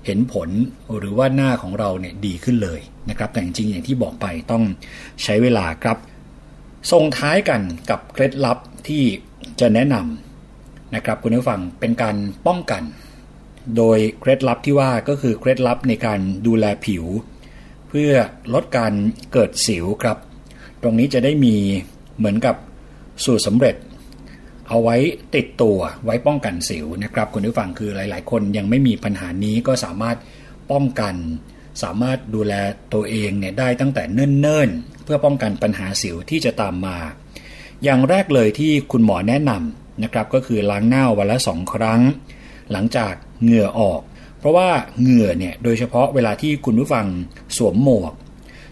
[0.06, 0.48] เห็นผล
[0.98, 2.80] หรือว่าหน้าของเราเนี่ยดีขึ้นเลย
[3.10, 4.62] นะครับ แต่จริงๆอย่างที่บอกไปต้อง
[5.24, 5.98] ใช้เวลาครับ
[6.92, 9.02] ส่งท้ายกันกับเคล็ดลับที่
[9.60, 10.23] จะแนะนำ
[10.94, 12.16] นะครับคุณผู้ฟังเป็นการ
[12.46, 12.82] ป้องกัน
[13.76, 17.04] โดยเคล็ดลับที่ว่าก็คือเคล็ดลับในการดูแลผิว
[17.88, 18.12] เพื่อ
[18.54, 18.92] ลดการ
[19.32, 20.18] เกิดสิวครับ
[20.82, 21.56] ตรงนี้จะได้มี
[22.18, 22.56] เหมือนกับ
[23.24, 23.76] สูตรสำเร็จ
[24.68, 24.96] เอาไว้
[25.34, 30.16] ติดตัวไว้ป้องกันสิวนะครับคุณผู้ฟังคือหลาย ๆ คนยังไม่มีปัญหานี้ก็สามารถ
[30.72, 31.14] ป้องกัน
[31.82, 32.54] สามารถดูแล
[32.94, 36.96] ตัวเองเนี่ยได้ตั้งแต่เนิ่น ๆ เพื่อป้องกันปัญหาสิวที่จะตามมา
[37.84, 42.00] อย่างแรกเลยที่คุณหมอแนะนำ นะครับก็คือล้างหน้าวันละสองครั้ง
[42.72, 44.00] หลังจากเหงื่อออก
[44.38, 44.68] เพราะว่า
[45.00, 47.06] เหงื่อเนี่ยโดยเฉพาะเวลาที่คุณผู้ฟัง
[47.56, 48.14] สวมหมวก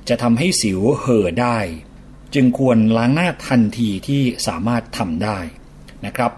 [0.09, 1.59] จะทำให้สิวเห่อได้
[2.35, 5.39] จึงควรล้างหน้าทันทีที่สามารถทำได้
[6.07, 6.33] นะครับ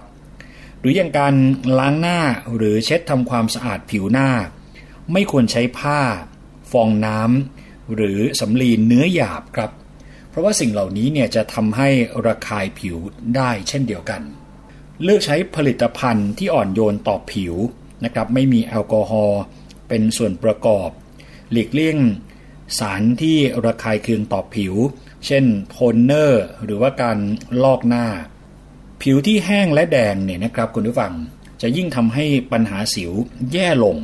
[0.80, 1.34] หรืออย่างการ
[1.78, 2.20] ล้างหน้า
[2.56, 4.30] หรือเช็ดทำความสะอาดผิวหน้า
[5.12, 6.00] ไม่ควรใช้ผ้า
[6.72, 9.70] ฟองน้ำหรือสำลีเนื้อหยาบครับ
[10.30, 11.88] เพราะว่าสิ่งเหล่านี้เนี่ยจะทำให้
[12.26, 12.96] ระคายผิว
[13.36, 14.22] ได้เช่นเดียวกัน
[15.02, 17.54] เลือกใช้ผลิตภัณฑ์ที่อ่อนโยนต่อผิว
[18.04, 19.42] นะครับไม่มีแอลกอฮอล์
[19.88, 20.88] เป็นส่วนประกอบ
[21.52, 21.98] หลีกเลี่ยง
[22.78, 24.74] สารที่ระคายเคืองต่อผิว
[25.26, 27.18] เช่นโทนเนอร์ หรือว่าการ
[27.64, 28.06] ลอกหน้า
[29.02, 31.12] ผิวที่แห้งและแดงเนี่ยนะครับคุณผู้ฟัง
[31.62, 33.12] จะยิ่งทำให้ปัญหาสิว
[33.52, 33.96] แย่ลง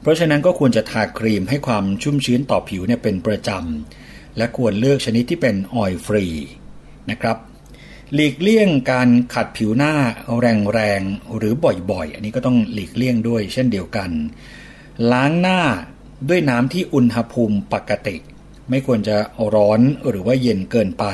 [0.00, 6.24] เพราะฉะนั้นก็ควรจะทาครีมให้ความชุ่มชื้นต่อผิวเนี่ยเป็นประจำและควรเลือกชนิดที่เป็นออยล์ฟรี
[7.10, 7.36] นะครับ
[8.16, 9.94] หลีกเลี่ยงการขัดผิวหน้า
[10.74, 11.54] แรงๆหรือ
[11.90, 14.10] บ่อยๆ อันนี้ก็ต้องหลีกเลี่ยงด้วยเช่นเดียวกัน
[15.12, 15.60] ล้างหน้า
[16.28, 18.16] ด้วยน้ำที่อุณหภูมิปกติ
[18.70, 19.16] ไม่ควรจะ
[19.54, 21.04] ร้อนหรือว่าเย็นเกินไป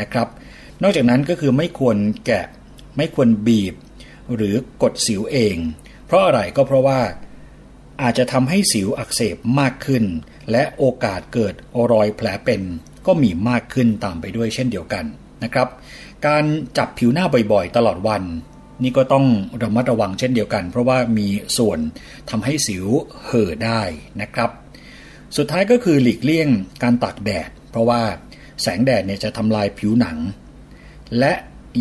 [0.00, 0.28] นะครับ
[0.82, 2.46] นอกจากนั้นก็คือไม่ควรแกะ
[2.96, 3.74] ไม่ควรบีบ
[4.34, 5.56] หรือกดสิวเอง
[6.06, 7.00] เพราะอะไรก็เพราะว่า
[8.02, 10.04] อาจจะทำให้สิวอักเสบมากขึ้น
[10.50, 11.54] และโอกาสเกิด
[11.92, 12.62] รอยแผลเป็น
[13.06, 15.04] ก็มีมากขึ้นตามไปด้วยเช่นเดียวกัน
[15.44, 15.68] นะครับ
[16.26, 16.44] การ
[16.78, 18.22] จับผิวหน้าบ่อยๆ ตลอดวัน
[18.82, 19.26] นี่ก็ต้อง
[19.62, 21.26] ระมัดระวังเช่นเดียวกัน เพราะว่ามี
[21.58, 21.78] ส่วน
[22.30, 22.86] ทำให้สิว
[23.26, 23.82] เห่อได้
[24.20, 24.50] นะครับ
[25.36, 26.48] สุดท้ายก็คือหลีกเลี่ยง
[26.82, 28.00] การตากแดด เพราะว่า
[28.62, 30.16] แสงแดดเนี่ยจะทำลายผิวหนัง
[31.18, 31.32] และ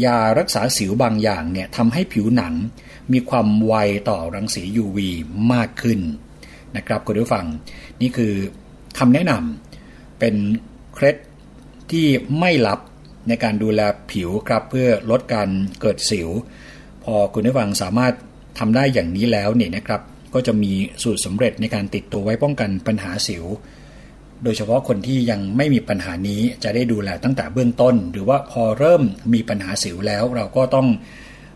[0.06, 2.54] ยารักษาสิวบางอย่างเนี่ยทำให้ผิวหนัง
[3.14, 3.74] มีความไว
[4.10, 4.98] ต่อรังสี UV
[5.54, 6.00] มากขึ้น
[6.76, 7.46] นะครับคุณผู้ฟัง
[8.02, 8.34] นี่คือ
[9.00, 10.36] คำแนะนำเป็น
[10.94, 11.16] เคล็ด
[11.92, 12.08] ที่
[12.40, 12.80] ไม่ลับ
[13.28, 15.49] ในการดูแลผิวครับเพื่อลดการ
[15.82, 16.30] เกิดสิว
[17.03, 18.13] พอคุณผู้ฟังสามารถ
[18.59, 20.01] ทำได้อย่างนี้แล้วเนี่ยนะครับ
[20.34, 20.71] ก็จะมี
[21.03, 23.45] สูตรสำเร็จในการติดตัวไว้ป้องกันปัญหาสิว
[24.43, 29.03] โดยเฉพาะคนที่ยังไม่มีปัญหานี้จะได้ดูแลตั้งแต่เบื้องต้น หรือว่าพอเริ่ม
[29.34, 30.88] มีปัญหาสิวแล้ว เราก็ต้อง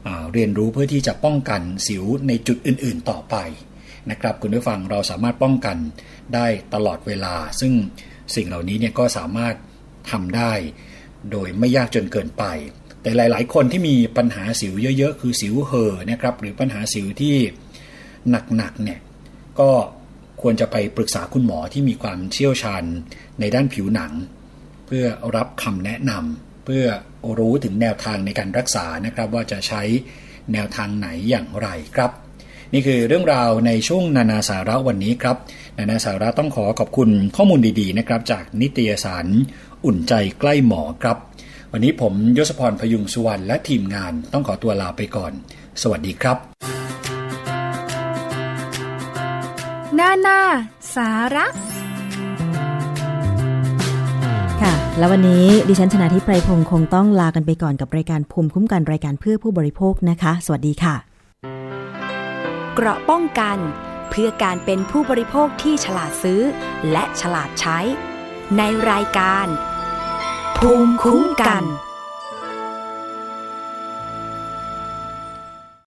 [0.08, 3.36] อเรียนรู้เพื่อที่จะป้องกันสิวในจุดอื่น ๆ ต่อไป
[4.12, 5.78] นะครับคุณผู้ฟังเราสามารถป้องกัน
[6.36, 7.74] ได้ตลอดเวลา ซึ่ง
[8.36, 9.56] สิ่งเหล่านี้เนี่ยก็สามารถ
[10.12, 10.52] ทำได้
[11.32, 12.44] โดยไม่ยากจนเกินไป
[13.02, 17.36] แต่หลาย ๆ คนที่มีปัญหาสิวเยอะ ๆ คือสิวเห่อนะครับ หรือปัญหาสิวที่
[18.58, 19.00] หนัก ๆ เนี่ย
[19.60, 19.70] ก็
[20.42, 22.84] ควรจะไปปรึกษาคุณหมอที่มีความเชี่ยวชาญ
[23.40, 24.12] ในด้านผิวหนัง
[24.86, 25.06] เพื่อ
[25.36, 26.86] รับคำแนะนำเพื่อ
[27.40, 29.82] รู้ถึงแนวทางในการรักษานะครับ ว่าจะใช้
[30.54, 32.12] แนวทางไหนอย่างไรครับ
[32.74, 35.38] นี่คือเรื่องราวในช่วงนานาสาระวันนี้ครับ
[35.78, 39.26] นานาสาระต้องขอขอบคุณข้อมูลดีๆนะครับ จากนิตยสาร
[39.86, 41.18] อุ่นใจใกล้หมอครับ
[41.72, 45.32] วันนี้ผมยศพรพยุงสุวรรณและทีมงานต้องขอตัวลาไปก่อน
[45.82, 46.38] สวัสดีครับ
[49.96, 50.40] หน้าหน้า
[50.96, 51.46] สาระ
[54.98, 60.96] แล้ววันนี้ดิฉันชนะทิพไพรพงศ์คงต้องลากันไปก่อนกับรายการภูมิคุ้มกันรายการเพื่อผู้บริโภคนะคะ สวัสดีค่ะ
[62.76, 63.58] เกราะป้องกัน
[64.10, 66.42] เพื่อการเป็นผู้บริโภคที่ฉลาดซื้อ
[66.92, 67.80] และฉลาดใช้
[68.58, 68.62] ใน
[68.92, 69.48] รายการ
[70.64, 71.64] ภูมิคุ้มกัน